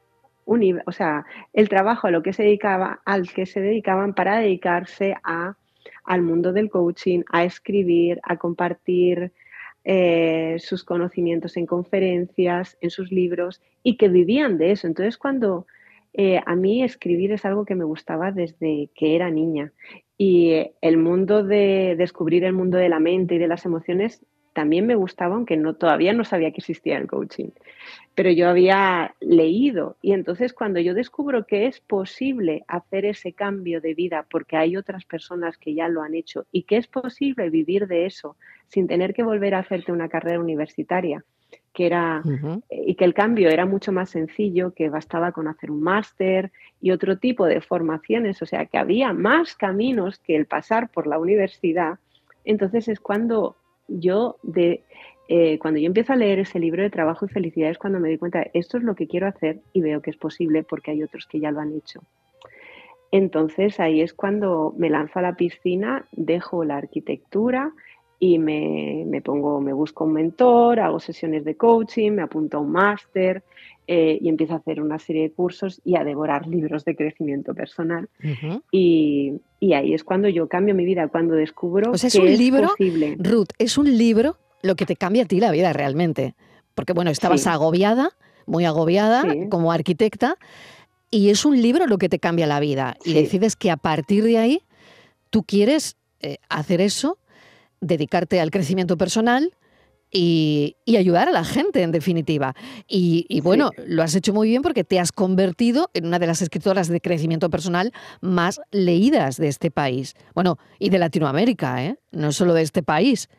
o 0.46 0.92
sea, 0.92 1.26
el 1.54 1.70
trabajo 1.70 2.08
a 2.08 2.12
lo 2.12 2.22
que 2.22 2.34
se 2.34 2.44
dedicaba, 2.44 3.02
al 3.06 3.32
que 3.32 3.46
se 3.46 3.62
dedicaban 3.62 4.14
para 4.14 4.40
dedicarse 4.40 5.16
a, 5.24 5.56
al 6.04 6.22
mundo 6.22 6.52
del 6.54 6.70
coaching, 6.70 7.24
a 7.32 7.46
escribir, 7.46 8.20
a 8.24 8.38
compartir 8.38 9.32
eh, 9.86 10.58
sus 10.60 10.84
conocimientos 10.84 11.56
en 11.58 11.66
conferencias, 11.66 12.78
en 12.82 12.90
sus 12.90 13.12
libros 13.12 13.62
y 13.84 13.98
que 13.98 14.10
vivían 14.10 14.58
de 14.58 14.72
eso. 14.72 14.88
Entonces 14.88 15.18
cuando 15.18 15.66
eh, 16.14 16.42
a 16.46 16.56
mí 16.56 16.84
escribir 16.84 17.32
es 17.32 17.46
algo 17.46 17.66
que 17.66 17.76
me 17.76 17.86
gustaba 17.86 18.32
desde 18.32 18.90
que 18.96 19.16
era 19.16 19.30
niña 19.32 19.72
y 20.18 20.72
el 20.82 20.98
mundo 20.98 21.44
de 21.44 21.96
descubrir 21.98 22.44
el 22.44 22.54
mundo 22.54 22.78
de 22.78 22.90
la 22.90 23.00
mente 23.00 23.36
y 23.36 23.38
de 23.38 23.48
las 23.48 23.66
emociones 23.66 24.26
también 24.56 24.88
me 24.88 24.96
gustaba, 24.96 25.36
aunque 25.36 25.58
no, 25.58 25.76
todavía 25.76 26.14
no 26.14 26.24
sabía 26.24 26.52
que 26.52 26.60
existía 26.60 26.98
el 26.98 27.08
coaching. 27.08 27.50
Pero 28.16 28.32
yo 28.32 28.48
había 28.48 29.14
leído 29.20 29.98
y 30.02 30.14
entonces 30.14 30.54
cuando 30.54 30.80
yo 30.80 30.94
descubro 30.94 31.46
que 31.46 31.68
es 31.68 31.82
posible 31.82 32.64
hacer 32.70 33.04
ese 33.04 33.34
cambio 33.34 33.82
de 33.82 33.94
vida 33.94 34.26
porque 34.32 34.56
hay 34.56 34.78
otras 34.78 35.04
personas 35.04 35.58
que 35.58 35.74
ya 35.74 35.90
lo 35.90 36.02
han 36.02 36.16
hecho 36.16 36.46
y 36.54 36.64
que 36.64 36.78
es 36.78 36.88
posible 36.88 37.50
vivir 37.50 37.88
de 37.88 38.06
eso 38.06 38.38
sin 38.70 38.88
tener 38.88 39.14
que 39.14 39.24
volver 39.24 39.56
a 39.56 39.60
hacerte 39.60 39.92
una 39.92 40.08
carrera 40.08 40.40
universitaria, 40.40 41.26
que 41.76 41.86
era 41.86 42.24
y 42.72 42.96
que 42.96 43.06
el 43.06 43.14
cambio 43.14 43.50
era 43.50 43.66
mucho 43.66 43.92
más 43.92 44.10
sencillo, 44.10 44.74
que 44.74 44.90
bastaba 44.90 45.34
con 45.34 45.48
hacer 45.48 45.70
un 45.70 45.84
máster 45.84 46.52
y 46.82 46.92
otro 46.92 47.18
tipo 47.18 47.46
de 47.46 47.60
formaciones, 47.60 48.42
o 48.42 48.46
sea, 48.46 48.66
que 48.66 48.78
había 48.78 49.12
más 49.12 49.56
caminos 49.56 50.18
que 50.20 50.36
el 50.36 50.46
pasar 50.46 50.90
por 50.90 51.06
la 51.06 51.20
universidad. 51.20 52.00
Entonces 52.46 52.88
es 52.88 53.00
cuando 53.00 53.58
yo 53.88 54.38
de 54.42 54.84
eh, 55.28 55.58
cuando 55.60 55.80
yo 55.80 55.88
empiezo 55.88 56.14
a 56.14 56.16
leer 56.16 56.40
ese 56.40 56.60
libro 56.60 56.82
de 56.82 56.90
trabajo 56.90 57.26
y 57.26 57.30
felicidad 57.30 57.72
es 57.72 57.78
cuando 57.78 58.00
me 58.00 58.10
doy 58.10 58.18
cuenta, 58.18 58.46
esto 58.54 58.78
es 58.78 58.84
lo 58.84 58.96
que 58.96 59.08
quiero 59.08 59.28
hacer 59.28 59.60
y 59.74 59.82
veo 59.82 60.02
que 60.02 60.12
es 60.12 60.18
posible 60.18 60.64
porque 60.64 60.92
hay 60.92 61.04
otros 61.04 61.26
que 61.26 61.40
ya 61.40 61.52
lo 61.52 61.60
han 61.60 61.74
hecho. 61.74 62.02
Entonces 63.12 63.80
ahí 63.80 64.02
es 64.02 64.14
cuando 64.14 64.74
me 64.78 64.90
lanzo 64.90 65.20
a 65.20 65.24
la 65.24 65.36
piscina, 65.36 66.06
dejo 66.12 66.64
la 66.64 66.78
arquitectura 66.78 67.74
y 68.20 68.40
me, 68.40 69.22
pongo, 69.24 69.60
me 69.62 69.74
busco 69.74 70.06
un 70.06 70.14
mentor, 70.14 70.80
hago 70.80 71.00
sesiones 71.00 71.44
de 71.44 71.56
coaching, 71.56 72.12
me 72.12 72.22
apunto 72.22 72.58
a 72.58 72.60
un 72.62 72.72
máster 72.72 73.44
eh, 73.88 74.18
y 74.22 74.30
empiezo 74.30 74.54
a 74.54 74.58
hacer 74.58 74.82
una 74.82 75.00
serie 75.00 75.24
de 75.24 75.32
cursos 75.32 75.82
y 75.84 75.96
a 75.96 76.04
devorar 76.04 76.48
libros 76.48 76.86
de 76.86 76.96
crecimiento 76.96 77.54
personal. 77.54 78.10
y, 78.72 79.40
ahí 79.74 79.94
es 79.94 80.04
cuando 80.04 80.30
yo 80.30 80.48
cambio 80.48 80.76
mi 80.76 80.86
vida, 80.86 81.08
cuando 81.08 81.36
descubro 81.36 81.92
que 81.92 82.08
es, 82.08 82.16
un 82.16 82.26
libro, 82.26 82.72
Ruth, 83.18 83.50
es 83.58 83.78
un 83.78 83.98
libro 83.98 84.38
lo 84.62 84.76
que 84.76 84.86
te 84.86 84.96
cambia 84.96 85.24
a 85.24 85.26
ti 85.26 85.40
la 85.40 85.52
vida 85.52 85.74
realmente. 85.74 86.36
Porque 86.76 86.94
bueno, 86.94 87.10
estabas 87.10 87.48
agobiada, 87.48 88.12
muy 88.46 88.66
agobiada 88.66 89.24
como 89.50 89.72
arquitecta, 89.72 90.38
y 91.10 91.30
es 91.30 91.46
un 91.46 91.62
libro 91.62 91.88
lo 91.88 91.98
que 91.98 92.10
te 92.10 92.20
cambia 92.20 92.46
la 92.48 92.60
vida. 92.60 92.98
Y 93.06 93.14
decides 93.14 93.56
que 93.56 93.72
a 93.72 93.78
partir 93.78 94.24
de 94.24 94.38
ahí 94.38 94.62
tú 95.30 95.44
quieres 95.44 95.98
eh, 96.22 96.38
hacer 96.50 96.82
eso, 96.82 97.18
dedicarte 97.86 98.40
al 98.40 98.52
crecimiento 98.52 98.98
personal, 98.98 99.52
y, 100.12 100.76
ayudar 100.98 101.28
a 101.28 101.32
la 101.32 101.44
gente, 101.44 101.82
en 101.82 101.92
definitiva. 101.92 102.56
Y, 102.88 103.42
bueno, 103.42 103.72
lo 103.86 104.02
has 104.04 104.16
hecho 104.16 104.34
muy 104.34 104.50
bien 104.50 104.62
porque 104.62 104.84
te 104.84 105.00
has 105.00 105.12
convertido 105.12 105.90
en 105.94 106.06
una 106.06 106.20
de 106.20 106.28
las 106.28 106.42
escritoras 106.42 106.88
de 106.88 107.02
crecimiento 107.02 107.50
personal 107.50 107.92
más 108.22 108.62
leídas 108.72 109.38
de 109.38 109.48
este 109.48 109.72
país. 109.72 110.16
Bueno, 110.34 110.58
y 110.80 110.90
de 110.90 111.00
Latinoamérica, 111.00 111.84
¿eh? 111.84 111.98
no 112.12 112.32
solo 112.32 112.54
de 112.54 112.62
este 112.62 112.82
país. 112.82 113.30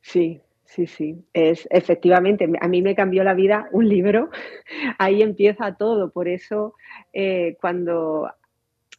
Sí, 0.00 0.40
sí, 0.64 0.86
sí. 0.86 1.24
Es 1.34 1.68
efectivamente, 1.70 2.48
a 2.60 2.68
mí 2.68 2.82
me 2.82 2.94
cambió 2.94 3.24
la 3.24 3.34
vida 3.34 3.68
un 3.72 3.88
libro. 3.88 4.30
Ahí 4.98 5.22
empieza 5.22 5.74
todo. 5.74 6.12
Por 6.12 6.28
eso, 6.28 6.74
eh, 7.12 7.56
cuando 7.60 8.30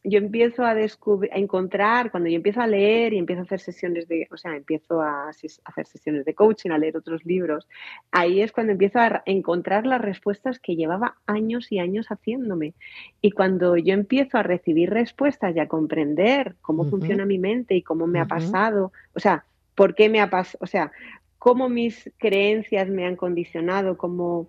yo 0.07 0.19
empiezo 0.19 0.63
a 0.63 0.75
descubrir, 0.75 1.31
a 1.33 1.37
encontrar, 1.37 2.11
cuando 2.11 2.29
yo 2.29 2.35
empiezo 2.35 2.61
a 2.61 2.67
leer 2.67 3.13
y 3.13 3.17
empiezo 3.17 3.41
a 3.41 3.45
hacer 3.45 3.59
sesiones 3.59 4.07
de, 4.07 4.27
o 4.31 4.37
sea, 4.37 4.55
empiezo 4.55 5.01
a, 5.01 5.29
hacer 5.29 5.87
sesiones 5.87 6.25
de 6.25 6.35
coaching, 6.35 6.69
a 6.69 6.77
leer 6.77 6.95
otros 6.95 7.25
libros, 7.25 7.67
ahí 8.11 8.41
es 8.41 8.51
cuando 8.51 8.71
empiezo 8.71 8.99
a 8.99 9.23
encontrar 9.25 9.85
las 9.87 9.99
respuestas 9.99 10.59
que 10.59 10.75
llevaba 10.75 11.15
años 11.25 11.71
y 11.71 11.79
años 11.79 12.07
haciéndome. 12.07 12.75
Y 13.21 13.31
cuando 13.31 13.77
yo 13.77 13.93
empiezo 13.93 14.37
a 14.37 14.43
recibir 14.43 14.91
respuestas 14.91 15.55
y 15.55 15.59
a 15.59 15.67
comprender 15.67 16.55
cómo 16.61 16.85
funciona 16.85 17.25
mi 17.25 17.39
mente 17.39 17.75
y 17.75 17.81
cómo 17.81 18.05
me 18.05 18.19
ha 18.19 18.25
pasado, 18.25 18.91
o 19.15 19.19
sea, 19.19 19.45
por 19.73 19.95
qué 19.95 20.09
me 20.09 20.21
ha 20.21 20.29
pasado, 20.29 20.59
o 20.61 20.67
sea, 20.67 20.91
cómo 21.39 21.67
mis 21.67 22.11
creencias 22.17 22.89
me 22.89 23.05
han 23.05 23.15
condicionado, 23.15 23.97
cómo, 23.97 24.47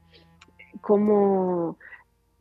cómo 0.83 1.79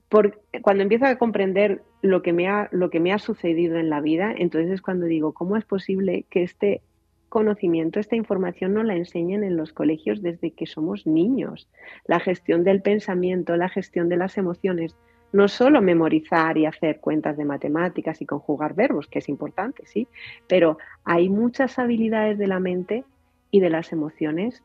por, 0.09 0.41
cuando 0.61 0.83
empiezo 0.83 1.05
a 1.05 1.17
comprender 1.17 1.81
lo 2.05 2.21
que, 2.21 2.33
me 2.33 2.47
ha, 2.47 2.69
lo 2.71 2.89
que 2.89 2.99
me 2.99 3.11
ha 3.11 3.19
sucedido 3.19 3.77
en 3.77 3.89
la 3.89 3.99
vida, 3.99 4.33
entonces 4.37 4.71
es 4.71 4.81
cuando 4.81 5.05
digo, 5.05 5.33
¿cómo 5.33 5.57
es 5.57 5.65
posible 5.65 6.25
que 6.29 6.43
este 6.43 6.81
conocimiento, 7.29 7.99
esta 7.99 8.15
información 8.15 8.73
no 8.73 8.83
la 8.83 8.95
enseñen 8.95 9.43
en 9.43 9.57
los 9.57 9.73
colegios 9.73 10.21
desde 10.21 10.51
que 10.51 10.67
somos 10.67 11.07
niños? 11.07 11.67
La 12.05 12.19
gestión 12.19 12.63
del 12.63 12.81
pensamiento, 12.81 13.57
la 13.57 13.69
gestión 13.69 14.07
de 14.07 14.17
las 14.17 14.37
emociones, 14.37 14.95
no 15.33 15.47
solo 15.47 15.81
memorizar 15.81 16.57
y 16.57 16.65
hacer 16.65 16.99
cuentas 16.99 17.37
de 17.37 17.45
matemáticas 17.45 18.21
y 18.21 18.25
conjugar 18.25 18.75
verbos, 18.75 19.07
que 19.07 19.19
es 19.19 19.27
importante, 19.27 19.85
sí, 19.85 20.07
pero 20.47 20.77
hay 21.03 21.27
muchas 21.27 21.79
habilidades 21.79 22.37
de 22.37 22.47
la 22.47 22.59
mente 22.59 23.03
y 23.51 23.59
de 23.59 23.69
las 23.69 23.91
emociones 23.91 24.63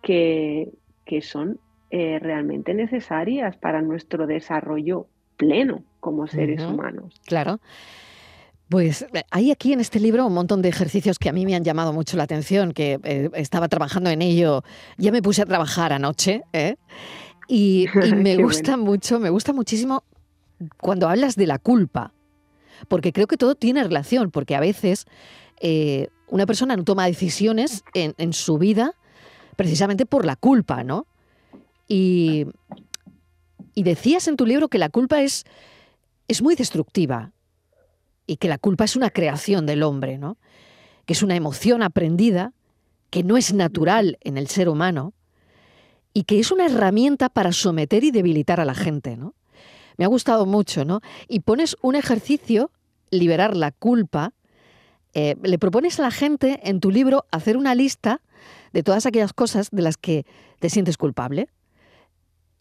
que, 0.00 0.70
son 1.22 1.58
eh, 1.90 2.18
realmente 2.20 2.72
necesarias 2.74 3.56
para 3.56 3.82
nuestro 3.82 4.26
desarrollo 4.26 5.06
pleno 5.36 5.82
como 6.00 6.26
seres 6.26 6.62
humanos. 6.62 7.20
Claro. 7.24 7.60
Pues 8.68 9.02
eh, 9.14 9.22
hay 9.30 9.50
aquí 9.50 9.72
en 9.72 9.80
este 9.80 9.98
libro 9.98 10.26
un 10.26 10.34
montón 10.34 10.60
de 10.60 10.68
ejercicios 10.68 11.18
que 11.18 11.28
a 11.28 11.32
mí 11.32 11.46
me 11.46 11.54
han 11.54 11.64
llamado 11.64 11.92
mucho 11.92 12.16
la 12.16 12.24
atención, 12.24 12.72
que 12.72 13.00
eh, 13.02 13.30
estaba 13.34 13.68
trabajando 13.68 14.10
en 14.10 14.22
ello, 14.22 14.62
ya 14.98 15.10
me 15.10 15.22
puse 15.22 15.42
a 15.42 15.46
trabajar 15.46 15.92
anoche, 15.92 16.42
¿eh? 16.52 16.76
Y, 17.48 17.86
me 18.16 18.36
gusta 18.36 18.76
mucho, 18.76 19.18
me 19.18 19.30
gusta 19.30 19.52
muchísimo 19.52 20.04
cuando 20.80 21.08
hablas 21.08 21.36
de 21.36 21.46
la 21.46 21.58
culpa, 21.58 22.12
porque 22.88 23.12
creo 23.12 23.26
que 23.26 23.36
todo 23.36 23.54
tiene 23.54 23.82
relación, 23.82 24.30
porque 24.30 24.54
a 24.54 24.60
veces 24.60 25.06
eh, 25.60 26.08
una 26.28 26.46
persona 26.46 26.76
no 26.76 26.84
toma 26.84 27.06
decisiones 27.06 27.82
en, 27.94 28.32
su 28.32 28.58
vida 28.58 28.94
precisamente 29.56 30.06
por 30.06 30.24
la 30.24 30.36
culpa, 30.36 30.84
¿no? 30.84 31.06
Y, 31.88 32.46
decías 33.74 34.26
en 34.26 34.36
tu 34.36 34.44
libro 34.44 34.68
que 34.68 34.78
la 34.78 34.88
culpa 34.88 35.22
es, 35.22 35.44
es 36.28 36.42
muy 36.42 36.54
destructiva 36.54 37.32
y 38.26 38.36
que 38.36 38.48
la 38.48 38.58
culpa 38.58 38.84
es 38.84 38.94
una 38.94 39.10
creación 39.10 39.66
del 39.66 39.82
hombre, 39.82 40.18
¿no? 40.18 40.36
Que 41.06 41.14
es 41.14 41.22
una 41.22 41.34
emoción 41.34 41.82
aprendida, 41.82 42.52
que 43.10 43.24
no 43.24 43.36
es 43.36 43.54
natural 43.54 44.18
en 44.20 44.36
el 44.36 44.48
ser 44.48 44.68
humano 44.68 45.14
y 46.12 46.24
que 46.24 46.38
es 46.38 46.52
una 46.52 46.66
herramienta 46.66 47.30
para 47.30 47.52
someter 47.52 48.04
y 48.04 48.10
debilitar 48.10 48.60
a 48.60 48.66
la 48.66 48.74
gente, 48.74 49.16
¿no? 49.16 49.34
Me 49.96 50.04
ha 50.04 50.08
gustado 50.08 50.46
mucho, 50.46 50.84
¿no? 50.84 51.00
Y 51.26 51.40
pones 51.40 51.76
un 51.80 51.96
ejercicio, 51.96 52.70
liberar 53.10 53.56
la 53.56 53.72
culpa, 53.72 54.32
eh, 55.14 55.34
le 55.42 55.58
propones 55.58 55.98
a 55.98 56.02
la 56.02 56.10
gente 56.10 56.60
en 56.62 56.80
tu 56.80 56.90
libro 56.90 57.24
hacer 57.30 57.56
una 57.56 57.74
lista 57.74 58.20
de 58.72 58.82
todas 58.82 59.06
aquellas 59.06 59.32
cosas 59.32 59.70
de 59.72 59.82
las 59.82 59.96
que 59.96 60.26
te 60.60 60.70
sientes 60.70 60.96
culpable. 60.96 61.48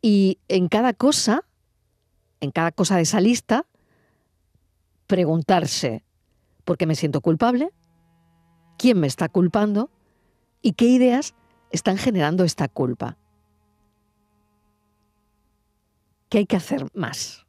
Y 0.01 0.39
en 0.47 0.69
cada 0.69 0.93
cosa, 0.93 1.43
en 2.39 2.51
cada 2.51 2.71
cosa 2.71 2.97
de 2.97 3.03
esa 3.03 3.19
lista, 3.19 3.65
preguntarse, 5.07 6.03
¿por 6.63 6.77
qué 6.77 6.85
me 6.85 6.95
siento 6.95 7.21
culpable? 7.21 7.69
¿Quién 8.77 8.99
me 8.99 9.07
está 9.07 9.29
culpando? 9.29 9.89
¿Y 10.61 10.73
qué 10.73 10.85
ideas 10.85 11.33
están 11.71 11.97
generando 11.97 12.43
esta 12.43 12.67
culpa? 12.67 13.17
¿Qué 16.29 16.39
hay 16.39 16.45
que 16.45 16.57
hacer 16.57 16.85
más? 16.93 17.45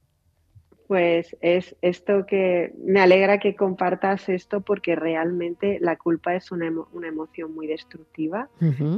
Pues 0.87 1.37
es 1.43 1.77
esto 1.83 2.25
que 2.25 2.73
me 2.79 3.01
alegra 3.01 3.39
que 3.39 3.55
compartas 3.55 4.31
esto 4.31 4.63
porque 4.63 4.97
realmente 4.97 5.79
la 5.81 5.97
culpa 5.97 6.35
es 6.35 6.51
una, 6.51 6.67
emoción 6.67 7.55
muy 7.55 7.67
destructiva 7.67 8.49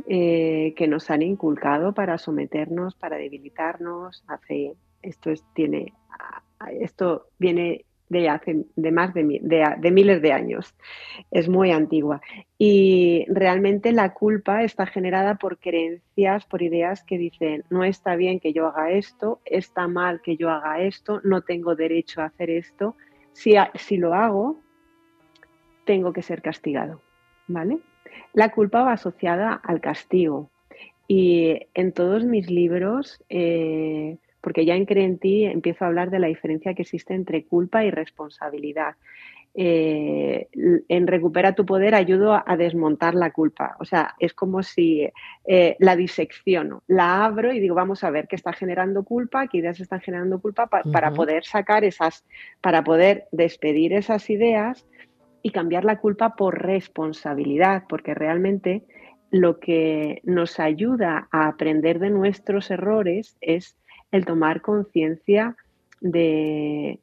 eh, 0.07 0.73
que 0.77 0.87
nos 0.87 1.11
han 1.11 1.23
inculcado 1.23 1.93
para 1.93 2.17
someternos, 2.19 2.95
para 2.95 3.17
debilitarnos. 3.17 4.23
Hace 4.29 4.77
esto 5.03 5.31
es, 5.31 5.45
tiene 5.55 5.93
esto 6.81 7.27
viene 7.39 7.85
de 8.09 8.29
hace 8.29 8.65
de 8.75 8.91
más 8.91 9.15
de, 9.15 9.41
de, 9.79 9.91
miles 9.91 10.21
de 10.21 10.33
años. 10.33 10.75
Es 11.31 11.49
muy 11.49 11.71
antigua. 11.71 12.21
Y 12.59 13.25
realmente 13.29 13.93
la 13.93 14.13
culpa 14.13 14.65
está 14.65 14.87
generada 14.87 15.37
por 15.37 15.59
creencias, 15.59 16.45
por 16.45 16.61
ideas 16.61 17.05
que 17.05 17.19
dicen, 17.19 17.65
no 17.71 17.85
está 17.85 18.17
bien 18.17 18.41
que 18.41 18.53
yo 18.53 18.67
haga 18.67 18.91
esto, 18.91 19.41
está 19.45 19.87
mal 19.87 20.21
que 20.23 20.37
yo 20.37 20.51
haga 20.51 20.83
esto, 20.83 21.21
no 21.23 21.43
tengo 21.43 21.77
derecho 21.77 22.21
a 22.21 22.27
hacer 22.27 22.51
esto. 22.51 22.97
Si, 23.33 23.55
si 23.77 23.97
lo 23.97 24.13
hago, 24.15 24.59
tengo 25.85 26.13
que 26.13 26.23
ser 26.23 26.43
castigado. 26.43 27.01
¿Vale? 27.47 27.79
La 28.33 28.51
culpa 28.51 28.83
va 28.83 28.93
asociada 28.93 29.55
al 29.55 29.81
castigo. 29.81 30.51
Y 31.07 31.61
en 31.75 31.93
todos 31.93 32.25
mis 32.25 32.51
libros, 32.51 33.23
eh, 33.29 34.19
porque 34.41 34.65
ya 34.65 34.75
en 34.75 34.87
Cree 34.87 35.05
en 35.05 35.19
ti 35.19 35.45
empiezo 35.45 35.85
a 35.85 35.89
hablar 35.89 36.11
de 36.11 36.19
la 36.19 36.29
diferencia 36.29 36.75
que 36.75 36.83
existe 36.83 37.15
entre 37.15 37.45
culpa 37.45 37.85
y 37.85 37.91
responsabilidad. 37.91 38.95
Eh, 39.53 40.49
en 40.89 41.07
Recupera 41.09 41.57
tu 41.57 41.67
Poder 41.67 41.97
ayudo 41.97 42.35
a, 42.35 42.57
desmontar 42.57 43.15
la 43.15 43.33
culpa. 43.33 43.77
O 43.81 43.85
sea, 43.85 44.15
es 44.21 44.33
como 44.33 44.63
si 44.63 45.09
eh, 45.45 45.77
la 45.81 45.97
disecciono, 45.97 46.85
la 46.87 47.25
abro 47.25 47.53
y 47.53 47.59
digo, 47.59 47.75
vamos 47.75 48.05
a 48.05 48.11
ver 48.11 48.29
qué 48.29 48.37
está 48.37 48.53
generando 48.53 49.03
culpa, 49.03 49.49
qué 49.49 49.59
ideas 49.59 49.81
están 49.81 50.01
generando 50.01 50.41
culpa 50.41 50.69
para 50.69 51.13
poder 51.13 51.45
sacar 51.45 51.85
esas, 51.85 52.25
para 52.61 52.85
poder 52.85 53.27
despedir 53.33 53.93
esas 53.93 54.31
ideas 54.31 54.87
y 55.43 55.51
cambiar 55.51 55.85
la 55.85 55.99
culpa 55.99 56.37
por 56.37 56.63
responsabilidad, 56.63 57.85
porque 57.89 58.15
realmente 58.15 58.85
lo 59.31 59.59
que 59.59 60.21
nos 60.25 60.61
ayuda 60.61 61.29
a 61.33 61.49
aprender 61.49 61.99
de 61.99 62.11
nuestros 62.11 62.71
errores 62.71 63.37
es 63.41 63.77
el 64.11 64.25
tomar 64.25 64.61
conciencia 64.61 65.57
de, 66.01 66.99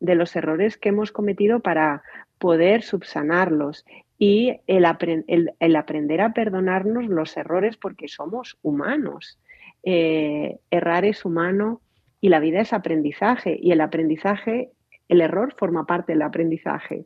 los 0.00 0.36
errores 0.36 0.76
que 0.76 0.90
hemos 0.90 1.12
cometido 1.12 1.60
para 1.60 2.02
poder 2.38 2.82
subsanarlos 2.82 3.84
y 4.18 4.60
el, 4.66 4.84
aprender 4.84 6.20
a 6.20 6.32
perdonarnos 6.32 7.06
los 7.06 7.36
errores 7.36 7.76
porque 7.76 8.08
somos 8.08 8.58
humanos. 8.62 9.38
Eh, 9.84 10.58
errar 10.70 11.04
es 11.04 11.24
humano 11.24 11.80
y 12.20 12.28
la 12.28 12.38
vida 12.38 12.60
es 12.60 12.72
aprendizaje 12.72 13.58
y 13.60 13.72
el 13.72 13.80
aprendizaje, 13.80 14.70
el 15.08 15.20
error 15.20 15.54
forma 15.58 15.86
parte 15.86 16.12
del 16.12 16.22
aprendizaje. 16.22 17.04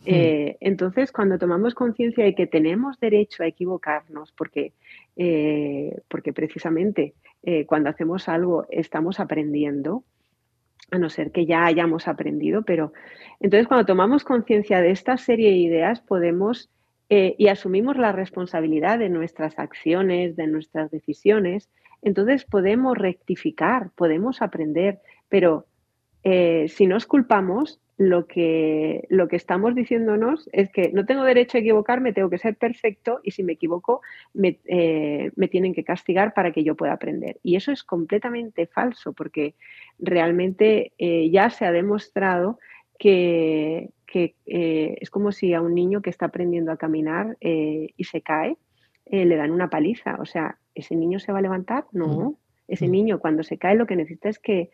Hmm. 0.00 0.04
Eh, 0.04 0.56
entonces, 0.60 1.12
cuando 1.12 1.38
tomamos 1.38 1.74
conciencia 1.74 2.24
de 2.24 2.34
que 2.34 2.46
tenemos 2.46 3.00
derecho 3.00 3.42
a 3.42 3.46
equivocarnos, 3.46 4.32
porque, 4.32 4.74
eh, 5.16 6.00
porque 6.08 6.32
precisamente 6.32 7.14
cuando 7.66 7.88
hacemos 7.88 8.28
algo 8.28 8.66
estamos 8.68 9.18
aprendiendo, 9.18 10.04
a 10.90 10.98
no 10.98 11.08
ser 11.08 11.30
que 11.30 11.46
ya 11.46 11.64
hayamos 11.64 12.08
aprendido, 12.08 12.62
pero 12.62 12.92
entonces 13.40 13.66
cuando 13.66 13.86
tomamos 13.86 14.24
conciencia 14.24 14.80
de 14.80 14.90
esta 14.90 15.16
serie 15.16 15.50
de 15.50 15.56
ideas 15.56 16.00
podemos 16.00 16.68
eh, 17.08 17.34
y 17.38 17.48
asumimos 17.48 17.96
la 17.96 18.12
responsabilidad 18.12 18.98
de 18.98 19.08
nuestras 19.08 19.58
acciones, 19.58 20.36
de 20.36 20.46
nuestras 20.46 20.90
decisiones, 20.90 21.68
entonces 22.02 22.44
podemos 22.44 22.96
rectificar, 22.96 23.90
podemos 23.96 24.42
aprender, 24.42 25.00
pero 25.28 25.66
eh, 26.24 26.66
si 26.68 26.86
nos 26.86 27.06
culpamos, 27.06 27.80
lo 28.00 28.26
que, 28.26 29.04
lo 29.10 29.28
que 29.28 29.36
estamos 29.36 29.74
diciéndonos 29.74 30.48
es 30.54 30.70
que 30.70 30.90
no 30.90 31.04
tengo 31.04 31.22
derecho 31.22 31.58
a 31.58 31.60
equivocarme, 31.60 32.14
tengo 32.14 32.30
que 32.30 32.38
ser 32.38 32.56
perfecto 32.56 33.20
y 33.22 33.32
si 33.32 33.42
me 33.42 33.52
equivoco 33.52 34.00
me, 34.32 34.58
eh, 34.64 35.30
tienen 35.50 35.74
que 35.74 35.84
castigar 35.84 36.32
para 36.32 36.50
que 36.50 36.64
yo 36.64 36.76
pueda 36.76 36.94
aprender. 36.94 37.38
Y 37.42 37.56
eso 37.56 37.72
es 37.72 37.84
completamente 37.84 38.66
falso 38.66 39.12
porque 39.12 39.54
realmente 39.98 40.94
eh, 40.96 41.28
ya 41.30 41.50
se 41.50 41.66
ha 41.66 41.72
demostrado 41.72 42.58
que, 42.98 43.90
eh, 44.14 44.96
es 44.98 45.10
como 45.10 45.30
si 45.30 45.52
a 45.52 45.60
un 45.60 45.74
niño 45.74 46.00
que 46.00 46.08
está 46.08 46.24
aprendiendo 46.24 46.72
a 46.72 46.78
caminar 46.78 47.36
y 47.42 48.04
se 48.04 48.22
cae, 48.22 48.56
le 49.10 49.36
dan 49.36 49.50
una 49.50 49.68
paliza. 49.68 50.16
O 50.22 50.24
sea, 50.24 50.56
¿ese 50.74 50.96
niño 50.96 51.18
se 51.18 51.32
va 51.32 51.40
a 51.40 51.42
levantar? 51.42 51.84
No. 51.92 52.38
Ese 52.66 52.88
niño 52.88 53.18
cuando 53.18 53.42
se 53.42 53.58
cae 53.58 53.74
lo 53.74 53.86
que 53.86 53.96
necesita 53.96 54.30
es 54.30 54.38
que, 54.38 54.70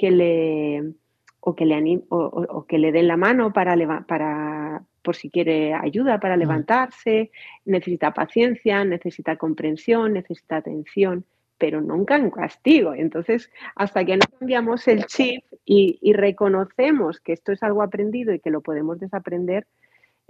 que 0.00 0.10
le 0.10 0.94
o 1.42 1.54
que 1.54 1.64
le, 1.66 2.02
o, 2.08 2.66
que 2.66 2.78
le 2.78 2.92
den 2.92 3.08
la 3.08 3.16
mano 3.16 3.52
para, 3.52 3.74
para, 4.06 4.82
por 5.02 5.16
si 5.16 5.30
quiere 5.30 5.74
ayuda 5.74 6.20
para 6.20 6.36
levantarse, 6.36 7.30
necesita 7.64 8.12
paciencia, 8.12 8.84
necesita 8.84 9.36
comprensión, 9.36 10.12
necesita 10.12 10.56
atención, 10.56 11.24
pero 11.56 11.80
nunca 11.80 12.18
un 12.18 12.30
castigo. 12.30 12.92
Entonces, 12.94 13.50
hasta 13.74 14.04
que 14.04 14.16
no 14.16 14.26
cambiamos 14.38 14.86
el 14.88 15.06
chip 15.06 15.42
y, 15.64 15.98
y 16.02 16.12
reconocemos 16.12 17.20
que 17.20 17.32
esto 17.32 17.52
es 17.52 17.62
algo 17.62 17.82
aprendido 17.82 18.34
y 18.34 18.40
que 18.40 18.50
lo 18.50 18.60
podemos 18.60 19.00
desaprender, 19.00 19.66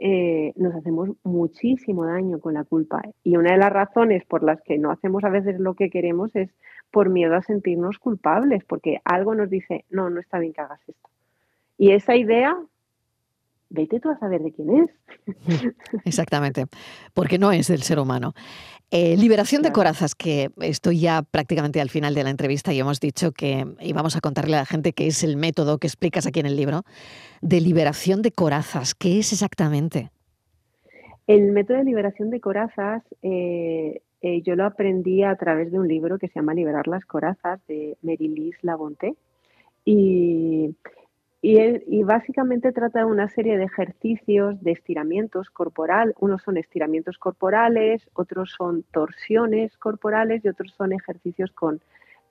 eh, 0.02 0.54
nos 0.56 0.74
hacemos 0.74 1.10
muchísimo 1.24 2.06
daño 2.06 2.40
con 2.40 2.54
la 2.54 2.64
culpa. 2.64 3.02
Y 3.22 3.36
una 3.36 3.52
de 3.52 3.58
las 3.58 3.70
razones 3.70 4.24
por 4.24 4.42
las 4.42 4.62
que 4.62 4.78
no 4.78 4.90
hacemos 4.90 5.24
a 5.24 5.28
veces 5.28 5.60
lo 5.60 5.74
que 5.74 5.90
queremos 5.90 6.34
es 6.34 6.48
por 6.90 7.08
miedo 7.08 7.34
a 7.34 7.42
sentirnos 7.42 7.98
culpables, 7.98 8.64
porque 8.64 9.00
algo 9.04 9.34
nos 9.34 9.50
dice, 9.50 9.84
no, 9.90 10.10
no 10.10 10.20
está 10.20 10.38
bien 10.38 10.52
que 10.52 10.60
hagas 10.60 10.80
esto. 10.86 11.08
Y 11.78 11.92
esa 11.92 12.16
idea, 12.16 12.56
vete 13.70 14.00
tú 14.00 14.10
a 14.10 14.18
saber 14.18 14.42
de 14.42 14.52
quién 14.52 14.84
es. 14.84 14.90
Exactamente, 16.04 16.66
porque 17.14 17.38
no 17.38 17.52
es 17.52 17.68
del 17.68 17.82
ser 17.82 17.98
humano. 17.98 18.34
Eh, 18.92 19.16
liberación 19.16 19.62
de 19.62 19.70
corazas, 19.70 20.16
que 20.16 20.50
estoy 20.60 21.00
ya 21.00 21.22
prácticamente 21.22 21.80
al 21.80 21.90
final 21.90 22.12
de 22.12 22.24
la 22.24 22.30
entrevista 22.30 22.72
y 22.72 22.80
hemos 22.80 22.98
dicho 22.98 23.30
que 23.30 23.64
íbamos 23.80 24.16
a 24.16 24.20
contarle 24.20 24.56
a 24.56 24.60
la 24.60 24.66
gente 24.66 24.92
qué 24.92 25.06
es 25.06 25.22
el 25.22 25.36
método 25.36 25.78
que 25.78 25.86
explicas 25.86 26.26
aquí 26.26 26.40
en 26.40 26.46
el 26.46 26.56
libro 26.56 26.82
de 27.40 27.60
liberación 27.60 28.20
de 28.20 28.32
corazas. 28.32 28.96
¿Qué 28.96 29.20
es 29.20 29.32
exactamente? 29.32 30.10
El 31.28 31.52
método 31.52 31.76
de 31.76 31.84
liberación 31.84 32.30
de 32.30 32.40
corazas 32.40 33.04
eh, 33.22 34.02
eh, 34.22 34.42
yo 34.42 34.56
lo 34.56 34.64
aprendí 34.64 35.22
a 35.22 35.34
través 35.36 35.72
de 35.72 35.78
un 35.78 35.88
libro 35.88 36.18
que 36.18 36.28
se 36.28 36.34
llama 36.34 36.54
Liberar 36.54 36.88
las 36.88 37.04
corazas 37.04 37.60
de 37.66 37.96
Mary-Lise 38.02 38.58
Labonté. 38.62 39.14
Y 39.84 40.74
y, 41.42 42.02
básicamente 42.02 42.70
trata 42.70 43.00
de 43.00 43.04
una 43.06 43.28
serie 43.28 43.56
de 43.56 43.64
ejercicios 43.64 44.62
de 44.62 44.72
estiramientos 44.72 45.48
corporal. 45.48 46.14
Unos 46.20 46.42
son 46.42 46.58
estiramientos 46.58 47.16
corporales, 47.16 48.06
otros 48.12 48.52
son 48.56 48.82
torsiones 48.92 49.76
corporales 49.78 50.44
y 50.44 50.48
otros 50.48 50.72
son 50.76 50.92
ejercicios 50.92 51.50
con 51.52 51.80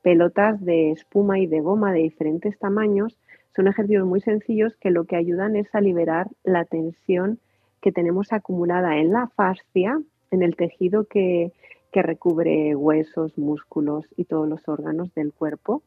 pelotas 0.04 0.64
de 0.64 0.92
espuma 0.92 1.40
y 1.40 1.48
de 1.48 1.60
goma 1.60 1.92
de 1.92 2.02
diferentes 2.04 2.60
tamaños. 2.60 3.18
Son 3.56 3.68
ejercicios 3.68 4.06
muy 4.06 4.22
sencillos 4.22 4.76
que 4.80 4.92
lo 4.92 5.06
que 5.06 5.16
ayudan 5.16 5.56
es 5.56 5.74
a 5.74 5.82
liberar 5.82 6.28
la 6.44 6.66
tensión 6.66 7.40
que 7.82 7.92
tenemos 7.92 8.32
acumulada 8.32 8.98
en 8.98 9.12
la 9.12 9.28
fascia, 9.30 10.00
en 10.30 10.44
el 10.44 10.56
tejido 10.56 11.06
que, 11.06 11.52
que 11.92 12.02
recubre 12.02 12.76
huesos, 12.76 13.38
músculos 13.38 14.06
y 14.18 14.26
todos 14.26 14.48
los 14.48 14.68
órganos 14.68 15.14
del 15.16 15.34
cuerpo 15.34 15.82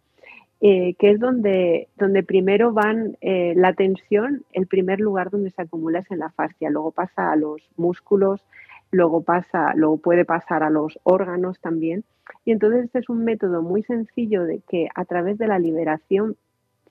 eh, 0.65 0.95
que 1.01 1.11
es 1.11 1.19
donde, 1.19 1.89
donde 1.97 2.23
primero 2.23 2.73
van 2.73 3.17
eh, 3.21 3.53
la 3.57 3.73
tensión, 3.73 4.45
el 4.53 4.69
primer 4.69 5.01
lugar 5.01 5.29
donde 5.31 5.51
se 5.51 5.61
acumula 5.61 5.99
es 5.99 6.11
en 6.13 6.21
la 6.21 6.31
fascia, 6.31 6.71
luego 6.71 6.93
pasa 6.93 7.33
a 7.33 7.37
los 7.37 7.61
músculos, 7.77 8.45
luego 8.93 9.23
pasa, 9.23 9.75
luego 9.75 9.97
puede 9.97 10.25
pasar 10.25 10.63
a 10.63 10.71
los 10.71 11.01
órganos 11.03 11.61
también. 11.61 12.05
Y 12.45 12.53
entonces 12.53 12.85
este 12.85 13.01
es 13.01 13.09
un 13.09 13.25
método 13.25 13.61
muy 13.63 13.83
sencillo 13.83 14.45
de 14.45 14.61
que 14.69 14.87
a 14.95 15.05
través 15.05 15.37
de 15.37 15.49
la 15.49 15.59
liberación 15.59 16.37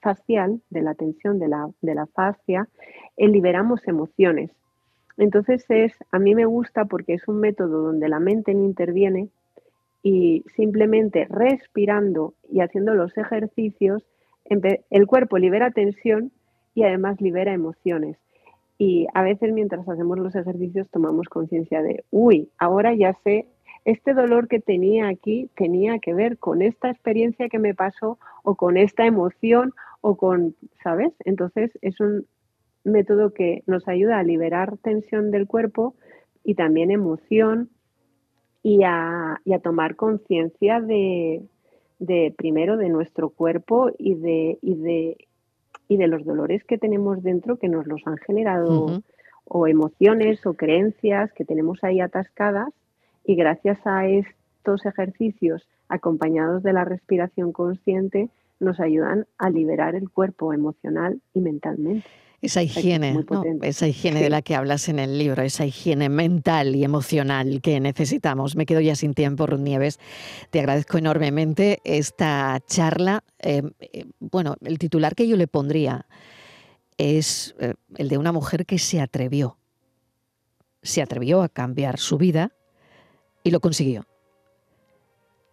facial, 0.01 0.59
de 0.69 0.81
la 0.81 0.93
tensión 0.93 1.39
de 1.39 1.47
la, 1.47 1.69
de 1.81 1.95
la 1.95 2.07
fascia, 2.07 2.67
eh, 3.15 3.29
liberamos 3.29 3.87
emociones. 3.87 4.51
Entonces 5.21 5.63
es, 5.69 5.93
a 6.11 6.17
mí 6.17 6.33
me 6.33 6.45
gusta 6.45 6.85
porque 6.85 7.13
es 7.13 7.27
un 7.27 7.39
método 7.39 7.83
donde 7.83 8.09
la 8.09 8.19
mente 8.19 8.55
no 8.55 8.65
interviene, 8.65 9.29
y 10.03 10.43
simplemente 10.55 11.27
respirando 11.29 12.33
y 12.49 12.61
haciendo 12.61 12.95
los 12.95 13.15
ejercicios, 13.15 14.03
el 14.89 15.05
cuerpo 15.05 15.37
libera 15.37 15.69
tensión 15.69 16.31
y 16.73 16.85
además 16.85 17.21
libera 17.21 17.53
emociones. 17.53 18.17
Y 18.79 19.05
a 19.13 19.21
veces 19.21 19.53
mientras 19.53 19.87
hacemos 19.87 20.17
los 20.17 20.33
ejercicios 20.35 20.89
tomamos 20.89 21.29
conciencia 21.29 21.83
de, 21.83 22.03
uy, 22.09 22.49
ahora 22.57 22.95
ya 22.95 23.13
sé, 23.23 23.45
este 23.85 24.15
dolor 24.15 24.47
que 24.47 24.59
tenía 24.59 25.07
aquí 25.07 25.51
tenía 25.55 25.99
que 25.99 26.15
ver 26.15 26.39
con 26.39 26.63
esta 26.63 26.89
experiencia 26.89 27.47
que 27.47 27.59
me 27.59 27.75
pasó 27.75 28.17
o 28.41 28.55
con 28.55 28.75
esta 28.75 29.05
emoción 29.05 29.75
o 30.01 30.17
con, 30.17 30.55
¿sabes? 30.83 31.13
Entonces 31.25 31.77
es 31.83 31.99
un 31.99 32.25
método 32.83 33.33
que 33.33 33.63
nos 33.67 33.87
ayuda 33.87 34.19
a 34.19 34.23
liberar 34.23 34.77
tensión 34.77 35.31
del 35.31 35.47
cuerpo 35.47 35.95
y 36.43 36.55
también 36.55 36.91
emoción 36.91 37.69
y 38.63 38.83
a, 38.83 39.39
tomar 39.63 39.95
conciencia 39.95 40.81
de, 40.81 41.43
primero 42.37 42.77
de 42.77 42.89
nuestro 42.89 43.29
cuerpo 43.29 43.91
y 43.97 44.15
de, 44.15 44.57
y 44.61 44.75
de, 44.75 45.17
y 45.87 45.97
de 45.97 46.07
los 46.07 46.25
dolores 46.25 46.63
que 46.63 46.77
tenemos 46.77 47.23
dentro 47.23 47.57
que 47.57 47.69
nos 47.69 47.87
los 47.87 48.01
han 48.05 48.17
generado 48.17 49.01
o 49.45 49.67
emociones 49.67 50.45
o 50.45 50.53
creencias 50.53 51.33
que 51.33 51.45
tenemos 51.45 51.83
ahí 51.83 51.99
atascadas 51.99 52.69
y 53.25 53.35
gracias 53.35 53.79
a 53.85 54.07
estos 54.07 54.85
ejercicios 54.85 55.67
acompañados 55.89 56.63
de 56.63 56.73
la 56.73 56.85
respiración 56.85 57.51
consciente 57.51 58.29
nos 58.59 58.79
ayudan 58.79 59.25
a 59.37 59.49
liberar 59.49 59.95
el 59.95 60.09
cuerpo 60.09 60.53
emocional 60.53 61.19
y 61.33 61.41
mentalmente. 61.41 62.07
Esa 62.41 62.63
higiene, 62.63 63.23
esa 63.61 63.87
higiene 63.87 64.19
de 64.23 64.31
la 64.31 64.41
que 64.41 64.55
hablas 64.55 64.89
en 64.89 64.97
el 64.97 65.19
libro, 65.19 65.43
esa 65.43 65.63
higiene 65.63 66.09
mental 66.09 66.75
y 66.75 66.83
emocional 66.83 67.61
que 67.61 67.79
necesitamos. 67.79 68.55
Me 68.55 68.65
quedo 68.65 68.81
ya 68.81 68.95
sin 68.95 69.13
tiempo, 69.13 69.45
Ruth 69.45 69.59
Nieves. 69.59 69.99
Te 70.49 70.59
agradezco 70.59 70.97
enormemente 70.97 71.81
esta 71.83 72.59
charla. 72.65 73.23
Em, 73.37 73.71
eh, 73.79 74.05
bueno, 74.19 74.55
el 74.65 74.79
titular 74.79 75.13
que 75.13 75.27
yo 75.27 75.37
le 75.37 75.45
pondría 75.45 76.07
es 76.97 77.55
eh, 77.59 77.75
el 77.97 78.09
de 78.09 78.17
una 78.17 78.31
mujer 78.31 78.65
que 78.65 78.79
se 78.79 78.99
atrevió. 78.99 79.57
Se 80.81 81.03
atrevió 81.03 81.43
a 81.43 81.49
cambiar 81.49 81.99
su 81.99 82.17
vida 82.17 82.53
y 83.43 83.51
lo 83.51 83.59
consiguió. 83.59 84.07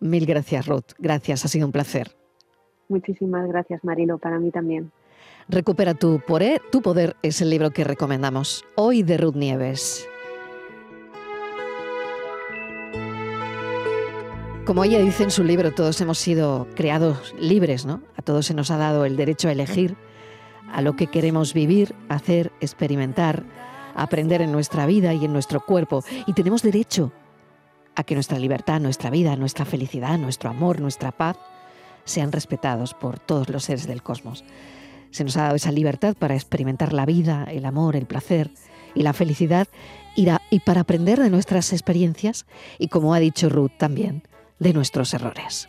Mil 0.00 0.24
gracias, 0.24 0.66
Ruth. 0.66 0.92
Gracias, 0.98 1.44
ha 1.44 1.48
sido 1.48 1.66
un 1.66 1.72
placer. 1.72 2.16
Muchísimas 2.88 3.46
gracias, 3.46 3.84
Marilo, 3.84 4.16
para 4.16 4.38
mí 4.38 4.50
también. 4.50 4.90
Recupera 5.50 5.94
tu 5.94 6.20
poder, 6.20 6.60
tu 6.70 6.82
poder 6.82 7.16
es 7.22 7.40
el 7.40 7.48
libro 7.48 7.70
que 7.70 7.82
recomendamos 7.82 8.66
hoy 8.74 9.02
de 9.02 9.16
Ruth 9.16 9.34
Nieves. 9.34 10.06
Como 14.66 14.84
ella 14.84 14.98
dice 14.98 15.22
en 15.22 15.30
su 15.30 15.44
libro, 15.44 15.72
todos 15.72 15.98
hemos 16.02 16.18
sido 16.18 16.68
creados 16.74 17.34
libres, 17.40 17.86
¿no? 17.86 18.02
A 18.18 18.20
todos 18.20 18.44
se 18.44 18.52
nos 18.52 18.70
ha 18.70 18.76
dado 18.76 19.06
el 19.06 19.16
derecho 19.16 19.48
a 19.48 19.52
elegir 19.52 19.96
a 20.70 20.82
lo 20.82 20.96
que 20.96 21.06
queremos 21.06 21.54
vivir, 21.54 21.94
hacer, 22.10 22.52
experimentar, 22.60 23.42
aprender 23.94 24.42
en 24.42 24.52
nuestra 24.52 24.84
vida 24.84 25.14
y 25.14 25.24
en 25.24 25.32
nuestro 25.32 25.64
cuerpo. 25.64 26.04
Y 26.26 26.34
tenemos 26.34 26.60
derecho 26.60 27.10
a 27.94 28.04
que 28.04 28.12
nuestra 28.12 28.38
libertad, 28.38 28.80
nuestra 28.80 29.08
vida, 29.08 29.34
nuestra 29.36 29.64
felicidad, 29.64 30.18
nuestro 30.18 30.50
amor, 30.50 30.78
nuestra 30.78 31.10
paz 31.10 31.38
sean 32.04 32.32
respetados 32.32 32.92
por 32.92 33.18
todos 33.18 33.48
los 33.48 33.64
seres 33.64 33.86
del 33.86 34.02
cosmos. 34.02 34.44
Se 35.10 35.24
nos 35.24 35.36
ha 35.36 35.44
dado 35.44 35.56
esa 35.56 35.72
libertad 35.72 36.14
para 36.18 36.34
experimentar 36.34 36.92
la 36.92 37.06
vida, 37.06 37.44
el 37.50 37.64
amor, 37.64 37.96
el 37.96 38.06
placer 38.06 38.50
y 38.94 39.02
la 39.02 39.12
felicidad 39.12 39.68
y, 40.14 40.60
para 40.60 40.80
aprender 40.80 41.20
de 41.20 41.30
nuestras 41.30 41.72
experiencias 41.72 42.46
y, 42.78 42.88
como 42.88 43.14
ha 43.14 43.20
dicho 43.20 43.48
Ruth 43.48 43.72
también, 43.78 44.22
de 44.58 44.72
nuestros 44.72 45.14
errores. 45.14 45.68